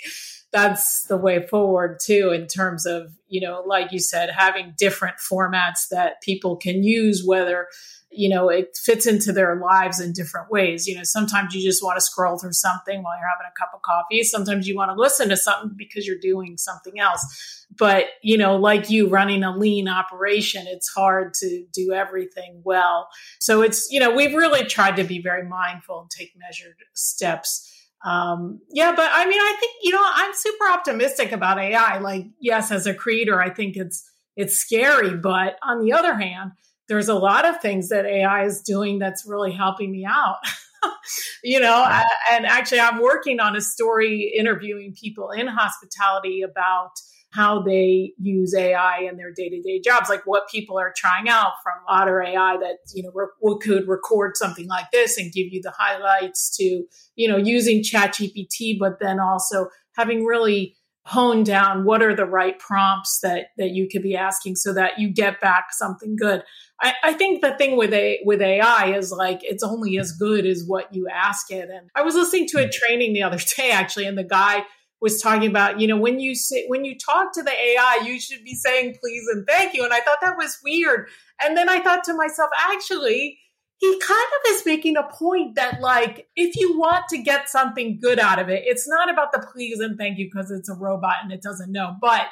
that's 0.52 1.04
the 1.04 1.16
way 1.16 1.46
forward 1.46 1.98
too 2.00 2.30
in 2.32 2.46
terms 2.46 2.86
of 2.86 3.12
you 3.28 3.40
know 3.40 3.62
like 3.66 3.90
you 3.90 3.98
said 3.98 4.30
having 4.30 4.74
different 4.76 5.16
formats 5.16 5.88
that 5.90 6.20
people 6.22 6.56
can 6.56 6.84
use 6.84 7.24
whether 7.24 7.66
you 8.10 8.28
know 8.28 8.48
it 8.50 8.76
fits 8.76 9.06
into 9.06 9.32
their 9.32 9.56
lives 9.56 9.98
in 9.98 10.12
different 10.12 10.50
ways. 10.50 10.86
You 10.86 10.96
know 10.96 11.02
sometimes 11.02 11.54
you 11.54 11.62
just 11.62 11.82
want 11.82 11.96
to 11.96 12.04
scroll 12.04 12.38
through 12.38 12.52
something 12.52 13.02
while 13.02 13.16
you're 13.18 13.28
having 13.28 13.46
a 13.50 13.58
cup 13.58 13.72
of 13.74 13.82
coffee. 13.82 14.22
Sometimes 14.22 14.68
you 14.68 14.76
want 14.76 14.90
to 14.90 15.00
listen 15.00 15.30
to 15.30 15.36
something 15.36 15.74
because 15.76 16.06
you're 16.06 16.18
doing 16.18 16.58
something 16.58 17.00
else. 17.00 17.66
But 17.78 18.06
you 18.22 18.36
know 18.36 18.56
like 18.56 18.90
you 18.90 19.08
running 19.08 19.42
a 19.42 19.56
lean 19.56 19.88
operation 19.88 20.66
it's 20.66 20.88
hard 20.90 21.32
to 21.34 21.64
do 21.72 21.92
everything 21.92 22.60
well. 22.64 23.08
So 23.40 23.62
it's 23.62 23.90
you 23.90 23.98
know 23.98 24.14
we've 24.14 24.34
really 24.34 24.64
tried 24.64 24.96
to 24.96 25.04
be 25.04 25.22
very 25.22 25.48
mindful 25.48 26.02
and 26.02 26.10
take 26.10 26.34
measured 26.36 26.76
steps 26.92 27.71
um, 28.04 28.60
yeah, 28.70 28.92
but 28.96 29.08
I 29.12 29.26
mean, 29.26 29.40
I 29.40 29.56
think 29.60 29.72
you 29.82 29.92
know, 29.92 30.02
I'm 30.02 30.32
super 30.34 30.68
optimistic 30.70 31.32
about 31.32 31.58
AI. 31.58 31.98
Like, 31.98 32.26
yes, 32.40 32.70
as 32.70 32.86
a 32.86 32.94
creator, 32.94 33.40
I 33.40 33.50
think 33.50 33.76
it's 33.76 34.08
it's 34.36 34.56
scary, 34.56 35.16
but 35.16 35.56
on 35.62 35.84
the 35.84 35.92
other 35.92 36.14
hand, 36.14 36.52
there's 36.88 37.08
a 37.08 37.14
lot 37.14 37.44
of 37.44 37.60
things 37.60 37.90
that 37.90 38.04
AI 38.04 38.44
is 38.44 38.62
doing 38.62 38.98
that's 38.98 39.24
really 39.26 39.52
helping 39.52 39.92
me 39.92 40.04
out. 40.04 40.38
you 41.44 41.60
know, 41.60 41.84
and 42.30 42.44
actually, 42.44 42.80
I'm 42.80 43.00
working 43.00 43.38
on 43.38 43.54
a 43.54 43.60
story 43.60 44.32
interviewing 44.36 44.94
people 44.98 45.30
in 45.30 45.46
hospitality 45.46 46.42
about 46.42 46.90
how 47.32 47.62
they 47.62 48.12
use 48.18 48.54
AI 48.54 49.08
in 49.10 49.16
their 49.16 49.32
day 49.32 49.48
to 49.48 49.60
day 49.62 49.80
jobs, 49.80 50.10
like 50.10 50.22
what 50.26 50.48
people 50.50 50.78
are 50.78 50.92
trying 50.94 51.28
out 51.30 51.52
from 51.62 51.74
Otter 51.88 52.22
AI 52.22 52.58
that, 52.58 52.76
you 52.94 53.02
know, 53.02 53.10
re- 53.14 53.56
could 53.60 53.88
record 53.88 54.36
something 54.36 54.68
like 54.68 54.90
this 54.92 55.16
and 55.16 55.32
give 55.32 55.46
you 55.50 55.60
the 55.62 55.72
highlights 55.76 56.54
to, 56.58 56.84
you 57.16 57.28
know, 57.28 57.38
using 57.38 57.82
ChatGPT, 57.82 58.78
but 58.78 59.00
then 59.00 59.18
also 59.18 59.68
having 59.96 60.26
really 60.26 60.76
honed 61.04 61.46
down 61.46 61.84
what 61.84 62.02
are 62.02 62.14
the 62.14 62.26
right 62.26 62.58
prompts 62.58 63.18
that 63.20 63.46
that 63.56 63.70
you 63.70 63.88
could 63.88 64.02
be 64.02 64.14
asking 64.14 64.54
so 64.54 64.72
that 64.72 64.98
you 64.98 65.08
get 65.08 65.40
back 65.40 65.72
something 65.72 66.14
good. 66.16 66.44
I, 66.80 66.92
I 67.02 67.12
think 67.14 67.40
the 67.40 67.54
thing 67.56 67.76
with 67.76 67.92
a 67.92 68.20
with 68.24 68.42
AI 68.42 68.94
is 68.94 69.10
like 69.10 69.40
it's 69.42 69.64
only 69.64 69.98
as 69.98 70.12
good 70.12 70.44
as 70.46 70.64
what 70.66 70.94
you 70.94 71.08
ask 71.08 71.50
it. 71.50 71.70
And 71.70 71.88
I 71.96 72.02
was 72.02 72.14
listening 72.14 72.46
to 72.48 72.58
a 72.58 72.66
mm. 72.66 72.72
training 72.72 73.14
the 73.14 73.22
other 73.22 73.38
day 73.56 73.70
actually, 73.70 74.06
and 74.06 74.18
the 74.18 74.22
guy 74.22 74.64
was 75.02 75.20
talking 75.20 75.50
about, 75.50 75.80
you 75.80 75.88
know, 75.88 75.96
when 75.96 76.20
you 76.20 76.34
say, 76.36 76.64
when 76.68 76.84
you 76.84 76.96
talk 76.96 77.34
to 77.34 77.42
the 77.42 77.50
AI, 77.50 78.02
you 78.06 78.20
should 78.20 78.44
be 78.44 78.54
saying 78.54 78.94
please 79.00 79.24
and 79.32 79.44
thank 79.46 79.74
you. 79.74 79.84
And 79.84 79.92
I 79.92 79.98
thought 80.00 80.18
that 80.22 80.38
was 80.38 80.58
weird. 80.64 81.08
And 81.44 81.56
then 81.56 81.68
I 81.68 81.80
thought 81.80 82.04
to 82.04 82.14
myself, 82.14 82.50
actually, 82.56 83.40
he 83.78 83.98
kind 83.98 84.10
of 84.20 84.52
is 84.52 84.64
making 84.64 84.96
a 84.96 85.02
point 85.02 85.56
that 85.56 85.80
like 85.80 86.28
if 86.36 86.54
you 86.54 86.78
want 86.78 87.08
to 87.08 87.18
get 87.18 87.48
something 87.48 87.98
good 88.00 88.20
out 88.20 88.38
of 88.38 88.48
it, 88.48 88.62
it's 88.64 88.88
not 88.88 89.10
about 89.10 89.32
the 89.32 89.44
please 89.52 89.80
and 89.80 89.98
thank 89.98 90.18
you 90.18 90.30
because 90.32 90.52
it's 90.52 90.68
a 90.68 90.74
robot 90.74 91.16
and 91.24 91.32
it 91.32 91.42
doesn't 91.42 91.72
know, 91.72 91.96
but 92.00 92.28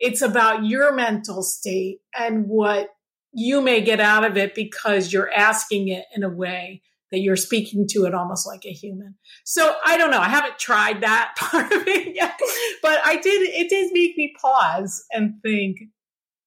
it's 0.00 0.22
about 0.22 0.64
your 0.64 0.94
mental 0.94 1.42
state 1.42 1.98
and 2.18 2.46
what 2.48 2.88
you 3.32 3.60
may 3.60 3.82
get 3.82 4.00
out 4.00 4.24
of 4.24 4.38
it 4.38 4.54
because 4.54 5.12
you're 5.12 5.30
asking 5.30 5.88
it 5.88 6.06
in 6.16 6.22
a 6.22 6.28
way 6.30 6.80
that 7.14 7.20
you're 7.20 7.36
speaking 7.36 7.86
to 7.90 8.04
it 8.06 8.14
almost 8.14 8.44
like 8.44 8.64
a 8.64 8.72
human. 8.72 9.14
So 9.44 9.76
I 9.84 9.96
don't 9.96 10.10
know. 10.10 10.18
I 10.18 10.28
haven't 10.28 10.58
tried 10.58 11.02
that 11.02 11.34
part 11.38 11.72
of 11.72 11.86
it 11.86 12.16
yet, 12.16 12.38
but 12.82 12.98
I 13.04 13.16
did, 13.16 13.42
it 13.42 13.68
did 13.70 13.92
make 13.92 14.16
me 14.16 14.34
pause 14.40 15.04
and 15.12 15.34
think, 15.42 15.78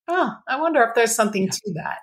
oh, 0.09 0.33
I 0.47 0.59
wonder 0.59 0.83
if 0.83 0.93
there's 0.93 1.15
something 1.15 1.43
yeah. 1.43 1.51
to 1.51 1.73
that. 1.75 1.99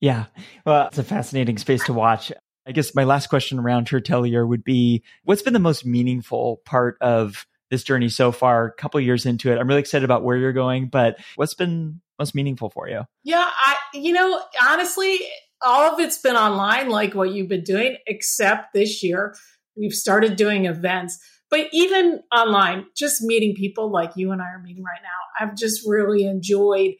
Yeah. 0.00 0.24
Well, 0.66 0.88
it's 0.88 0.98
a 0.98 1.04
fascinating 1.04 1.56
space 1.56 1.82
to 1.84 1.94
watch. 1.94 2.30
I 2.66 2.72
guess 2.72 2.94
my 2.94 3.04
last 3.04 3.28
question 3.28 3.58
around 3.58 3.88
Hertelier 3.88 4.46
would 4.46 4.62
be 4.62 5.02
what's 5.24 5.42
been 5.42 5.54
the 5.54 5.58
most 5.58 5.86
meaningful 5.86 6.60
part 6.66 6.98
of 7.00 7.46
this 7.70 7.82
journey 7.82 8.08
so 8.10 8.30
far, 8.30 8.66
a 8.66 8.72
couple 8.72 9.00
years 9.00 9.24
into 9.24 9.50
it? 9.50 9.58
I'm 9.58 9.66
really 9.66 9.80
excited 9.80 10.04
about 10.04 10.22
where 10.22 10.36
you're 10.36 10.52
going, 10.52 10.88
but 10.88 11.16
what's 11.36 11.54
been 11.54 12.00
most 12.18 12.34
meaningful 12.34 12.70
for 12.70 12.88
you? 12.88 13.02
Yeah, 13.22 13.48
I 13.50 13.76
you 13.94 14.12
know, 14.12 14.42
honestly, 14.62 15.18
all 15.62 15.92
of 15.92 16.00
it's 16.00 16.18
been 16.18 16.36
online, 16.36 16.88
like 16.88 17.14
what 17.14 17.32
you've 17.32 17.48
been 17.48 17.64
doing, 17.64 17.96
except 18.06 18.74
this 18.74 19.02
year 19.02 19.34
we've 19.76 19.94
started 19.94 20.36
doing 20.36 20.66
events. 20.66 21.18
But 21.50 21.68
even 21.72 22.20
online, 22.34 22.86
just 22.96 23.22
meeting 23.22 23.54
people 23.54 23.90
like 23.90 24.12
you 24.16 24.32
and 24.32 24.42
I 24.42 24.46
are 24.46 24.62
meeting 24.62 24.82
right 24.82 25.00
now, 25.02 25.46
I've 25.46 25.56
just 25.56 25.86
really 25.86 26.24
enjoyed. 26.24 26.94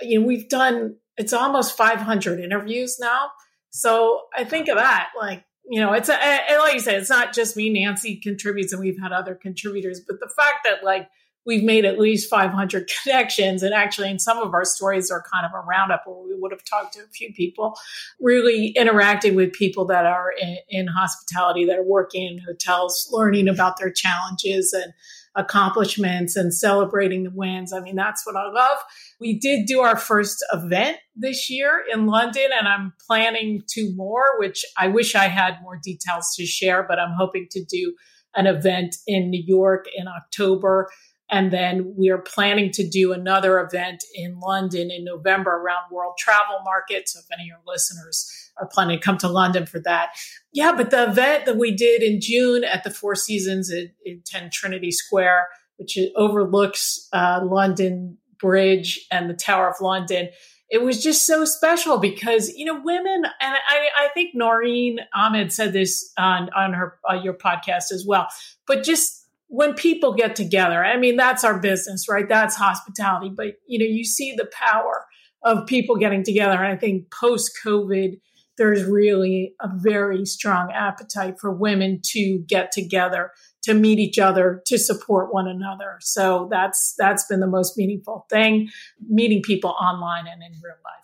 You 0.00 0.20
know, 0.20 0.26
we've 0.26 0.48
done 0.48 0.96
it's 1.16 1.32
almost 1.32 1.76
500 1.76 2.40
interviews 2.40 2.98
now. 2.98 3.30
So 3.70 4.22
I 4.36 4.44
think 4.44 4.68
of 4.68 4.76
that, 4.76 5.10
like 5.18 5.44
you 5.64 5.80
know, 5.80 5.92
it's 5.92 6.08
a, 6.08 6.12
like 6.58 6.74
you 6.74 6.80
said, 6.80 6.96
it's 6.96 7.10
not 7.10 7.32
just 7.32 7.56
me. 7.56 7.70
Nancy 7.70 8.16
contributes, 8.20 8.72
and 8.72 8.82
we've 8.82 9.00
had 9.00 9.12
other 9.12 9.34
contributors. 9.34 10.00
But 10.06 10.18
the 10.20 10.30
fact 10.36 10.64
that 10.64 10.84
like 10.84 11.08
we've 11.46 11.64
made 11.64 11.84
at 11.84 11.98
least 11.98 12.30
500 12.30 12.90
connections. 13.02 13.62
And 13.62 13.74
actually, 13.74 14.10
in 14.10 14.18
some 14.18 14.38
of 14.38 14.54
our 14.54 14.64
stories 14.64 15.10
are 15.10 15.24
kind 15.32 15.46
of 15.46 15.52
a 15.54 15.64
roundup 15.66 16.02
where 16.06 16.16
we 16.16 16.34
would 16.38 16.52
have 16.52 16.64
talked 16.64 16.94
to 16.94 17.00
a 17.00 17.08
few 17.08 17.32
people, 17.32 17.76
really 18.20 18.68
interacting 18.68 19.34
with 19.34 19.52
people 19.52 19.84
that 19.86 20.06
are 20.06 20.32
in, 20.40 20.58
in 20.68 20.86
hospitality, 20.86 21.64
that 21.66 21.78
are 21.78 21.84
working 21.84 22.26
in 22.26 22.40
hotels, 22.46 23.08
learning 23.12 23.48
about 23.48 23.78
their 23.78 23.90
challenges 23.90 24.72
and 24.72 24.92
accomplishments 25.34 26.36
and 26.36 26.52
celebrating 26.52 27.22
the 27.22 27.30
wins. 27.30 27.72
I 27.72 27.80
mean, 27.80 27.96
that's 27.96 28.26
what 28.26 28.36
I 28.36 28.50
love. 28.50 28.78
We 29.18 29.38
did 29.38 29.66
do 29.66 29.80
our 29.80 29.96
first 29.96 30.44
event 30.52 30.98
this 31.16 31.48
year 31.48 31.82
in 31.90 32.06
London, 32.06 32.48
and 32.56 32.68
I'm 32.68 32.92
planning 33.06 33.62
two 33.66 33.94
more, 33.96 34.38
which 34.38 34.64
I 34.76 34.88
wish 34.88 35.14
I 35.14 35.28
had 35.28 35.56
more 35.62 35.80
details 35.82 36.34
to 36.36 36.44
share, 36.44 36.82
but 36.82 36.98
I'm 36.98 37.14
hoping 37.16 37.46
to 37.52 37.64
do 37.64 37.94
an 38.34 38.46
event 38.46 38.96
in 39.06 39.30
New 39.30 39.42
York 39.46 39.86
in 39.94 40.06
October 40.06 40.90
and 41.32 41.50
then 41.50 41.94
we 41.96 42.10
are 42.10 42.18
planning 42.18 42.70
to 42.72 42.86
do 42.86 43.14
another 43.14 43.58
event 43.58 44.04
in 44.14 44.38
London 44.38 44.90
in 44.90 45.02
November 45.02 45.50
around 45.50 45.90
World 45.90 46.14
Travel 46.18 46.60
Market. 46.62 47.08
So 47.08 47.20
if 47.20 47.24
any 47.32 47.44
of 47.44 47.46
your 47.46 47.58
listeners 47.66 48.30
are 48.58 48.68
planning 48.70 48.98
to 48.98 49.02
come 49.02 49.16
to 49.16 49.28
London 49.28 49.64
for 49.64 49.80
that. 49.80 50.10
Yeah, 50.52 50.72
but 50.76 50.90
the 50.90 51.08
event 51.08 51.46
that 51.46 51.56
we 51.56 51.74
did 51.74 52.02
in 52.02 52.20
June 52.20 52.64
at 52.64 52.84
the 52.84 52.90
Four 52.90 53.14
Seasons 53.14 53.70
in, 53.70 53.90
in 54.04 54.22
10 54.26 54.50
Trinity 54.52 54.90
Square, 54.90 55.48
which 55.78 55.98
overlooks 56.16 57.08
uh, 57.14 57.40
London 57.42 58.18
Bridge 58.38 59.00
and 59.10 59.30
the 59.30 59.34
Tower 59.34 59.70
of 59.70 59.76
London, 59.80 60.28
it 60.68 60.82
was 60.82 61.02
just 61.02 61.26
so 61.26 61.44
special 61.44 61.98
because 61.98 62.48
you 62.56 62.64
know 62.64 62.80
women 62.82 63.24
and 63.24 63.54
I, 63.68 63.88
I 63.98 64.08
think 64.14 64.30
Noreen 64.34 65.00
Ahmed 65.14 65.52
said 65.52 65.74
this 65.74 66.12
on 66.18 66.48
on 66.56 66.72
her 66.72 66.98
uh, 67.08 67.14
your 67.14 67.34
podcast 67.34 67.92
as 67.92 68.04
well, 68.06 68.28
but 68.66 68.82
just 68.82 69.21
when 69.52 69.74
people 69.74 70.14
get 70.14 70.34
together, 70.34 70.82
I 70.82 70.96
mean, 70.96 71.18
that's 71.18 71.44
our 71.44 71.60
business, 71.60 72.06
right? 72.08 72.26
That's 72.26 72.56
hospitality. 72.56 73.30
But, 73.36 73.56
you 73.66 73.78
know, 73.78 73.84
you 73.84 74.02
see 74.02 74.32
the 74.32 74.50
power 74.50 75.04
of 75.44 75.66
people 75.66 75.96
getting 75.96 76.24
together. 76.24 76.54
And 76.54 76.72
I 76.72 76.76
think 76.76 77.12
post 77.12 77.52
COVID, 77.62 78.18
there's 78.56 78.84
really 78.84 79.52
a 79.60 79.68
very 79.70 80.24
strong 80.24 80.72
appetite 80.72 81.34
for 81.38 81.52
women 81.52 82.00
to 82.12 82.42
get 82.48 82.72
together, 82.72 83.30
to 83.64 83.74
meet 83.74 83.98
each 83.98 84.18
other, 84.18 84.62
to 84.68 84.78
support 84.78 85.34
one 85.34 85.46
another. 85.46 85.98
So 86.00 86.48
that's, 86.50 86.94
that's 86.96 87.26
been 87.26 87.40
the 87.40 87.46
most 87.46 87.76
meaningful 87.76 88.24
thing, 88.30 88.70
meeting 89.06 89.42
people 89.42 89.76
online 89.78 90.28
and 90.28 90.42
in 90.42 90.52
real 90.62 90.76
life. 90.82 91.01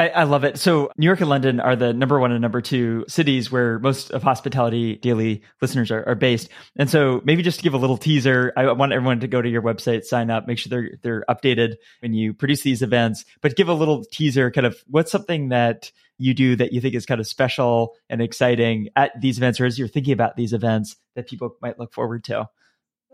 I, 0.00 0.08
I, 0.08 0.22
love 0.22 0.44
it. 0.44 0.58
So 0.58 0.90
New 0.96 1.04
York 1.04 1.20
and 1.20 1.28
London 1.28 1.60
are 1.60 1.76
the 1.76 1.92
number 1.92 2.18
one 2.18 2.32
and 2.32 2.40
number 2.40 2.62
two 2.62 3.04
cities 3.06 3.52
where 3.52 3.78
most 3.80 4.10
of 4.12 4.22
Hospitality 4.22 4.96
Daily 4.96 5.42
listeners 5.60 5.90
are, 5.90 6.02
are 6.08 6.14
based. 6.14 6.48
And 6.76 6.88
so 6.88 7.20
maybe 7.22 7.42
just 7.42 7.58
to 7.58 7.62
give 7.62 7.74
a 7.74 7.76
little 7.76 7.98
teaser, 7.98 8.50
I 8.56 8.72
want 8.72 8.94
everyone 8.94 9.20
to 9.20 9.28
go 9.28 9.42
to 9.42 9.48
your 9.48 9.60
website, 9.60 10.04
sign 10.04 10.30
up, 10.30 10.46
make 10.46 10.56
sure 10.56 10.70
they're 10.70 10.92
they're 11.02 11.24
updated 11.28 11.74
when 12.00 12.14
you 12.14 12.32
produce 12.32 12.62
these 12.62 12.80
events. 12.80 13.26
But 13.42 13.56
give 13.56 13.68
a 13.68 13.74
little 13.74 14.02
teaser, 14.10 14.50
kind 14.50 14.66
of 14.66 14.82
what's 14.86 15.12
something 15.12 15.50
that 15.50 15.92
you 16.16 16.32
do 16.32 16.56
that 16.56 16.72
you 16.72 16.80
think 16.80 16.94
is 16.94 17.04
kind 17.04 17.20
of 17.20 17.26
special 17.26 17.94
and 18.08 18.22
exciting 18.22 18.88
at 18.96 19.20
these 19.20 19.36
events, 19.36 19.60
or 19.60 19.66
as 19.66 19.78
you're 19.78 19.86
thinking 19.86 20.14
about 20.14 20.34
these 20.34 20.54
events 20.54 20.96
that 21.14 21.28
people 21.28 21.56
might 21.60 21.78
look 21.78 21.92
forward 21.92 22.24
to. 22.24 22.48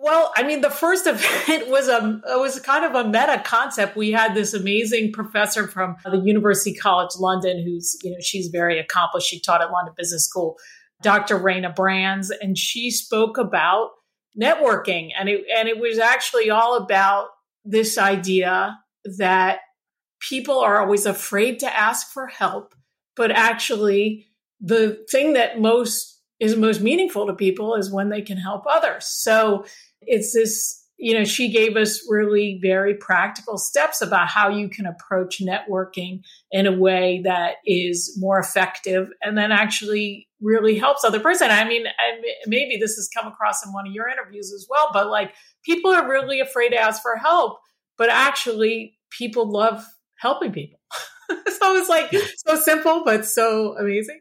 Well, 0.06 0.32
I 0.36 0.44
mean, 0.44 0.60
the 0.60 0.70
first 0.70 1.04
event 1.08 1.68
was 1.68 1.88
a 1.88 2.20
was 2.38 2.60
kind 2.60 2.84
of 2.84 2.94
a 2.94 3.08
meta 3.08 3.42
concept. 3.44 3.96
We 3.96 4.12
had 4.12 4.36
this 4.36 4.54
amazing 4.54 5.10
professor 5.10 5.66
from 5.66 5.96
the 6.04 6.18
University 6.18 6.72
College 6.72 7.16
London, 7.18 7.64
who's 7.64 7.98
you 8.04 8.12
know 8.12 8.18
she's 8.20 8.46
very 8.46 8.78
accomplished. 8.78 9.26
She 9.26 9.40
taught 9.40 9.62
at 9.62 9.72
London 9.72 9.94
Business 9.96 10.24
School, 10.24 10.58
Dr. 11.02 11.36
Raina 11.40 11.74
Brands, 11.74 12.30
and 12.30 12.56
she 12.56 12.92
spoke 12.92 13.36
about 13.36 13.90
networking, 14.40 15.10
and 15.18 15.28
it 15.28 15.44
and 15.58 15.68
it 15.68 15.80
was 15.80 15.98
actually 15.98 16.50
all 16.50 16.76
about 16.76 17.26
this 17.64 17.98
idea 17.98 18.78
that 19.18 19.58
people 20.20 20.60
are 20.60 20.80
always 20.80 21.04
afraid 21.04 21.58
to 21.60 21.76
ask 21.76 22.12
for 22.12 22.28
help, 22.28 22.76
but 23.16 23.32
actually 23.32 24.28
the 24.60 25.04
thing 25.10 25.32
that 25.32 25.60
most 25.60 26.16
is 26.38 26.54
most 26.54 26.80
meaningful 26.80 27.26
to 27.26 27.34
people 27.34 27.74
is 27.74 27.90
when 27.90 28.10
they 28.10 28.22
can 28.22 28.36
help 28.36 28.64
others. 28.68 29.06
So 29.06 29.64
it's 30.02 30.32
this 30.32 30.82
you 30.98 31.12
know, 31.12 31.24
she 31.24 31.52
gave 31.52 31.76
us 31.76 32.02
really 32.08 32.58
very 32.62 32.94
practical 32.94 33.58
steps 33.58 34.00
about 34.00 34.28
how 34.28 34.48
you 34.48 34.68
can 34.68 34.86
approach 34.86 35.42
networking 35.42 36.20
in 36.50 36.66
a 36.66 36.72
way 36.72 37.20
that 37.24 37.56
is 37.66 38.16
more 38.18 38.38
effective 38.38 39.08
and 39.20 39.36
then 39.36 39.52
actually 39.52 40.26
really 40.40 40.78
helps 40.78 41.04
other 41.04 41.20
person. 41.20 41.50
I 41.50 41.68
mean, 41.68 41.86
I, 41.86 42.20
maybe 42.46 42.78
this 42.78 42.96
has 42.96 43.10
come 43.14 43.26
across 43.26 43.64
in 43.64 43.72
one 43.72 43.86
of 43.86 43.92
your 43.92 44.08
interviews 44.08 44.52
as 44.52 44.66
well, 44.70 44.88
but 44.92 45.08
like 45.08 45.34
people 45.64 45.90
are 45.90 46.08
really 46.08 46.40
afraid 46.40 46.70
to 46.70 46.76
ask 46.76 47.02
for 47.02 47.16
help, 47.16 47.58
but 47.98 48.08
actually 48.08 48.96
people 49.10 49.50
love 49.50 49.84
helping 50.18 50.52
people. 50.52 50.78
so 51.30 51.76
it's 51.76 51.88
like 51.90 52.10
so 52.46 52.56
simple, 52.56 53.02
but 53.04 53.26
so 53.26 53.76
amazing. 53.76 54.20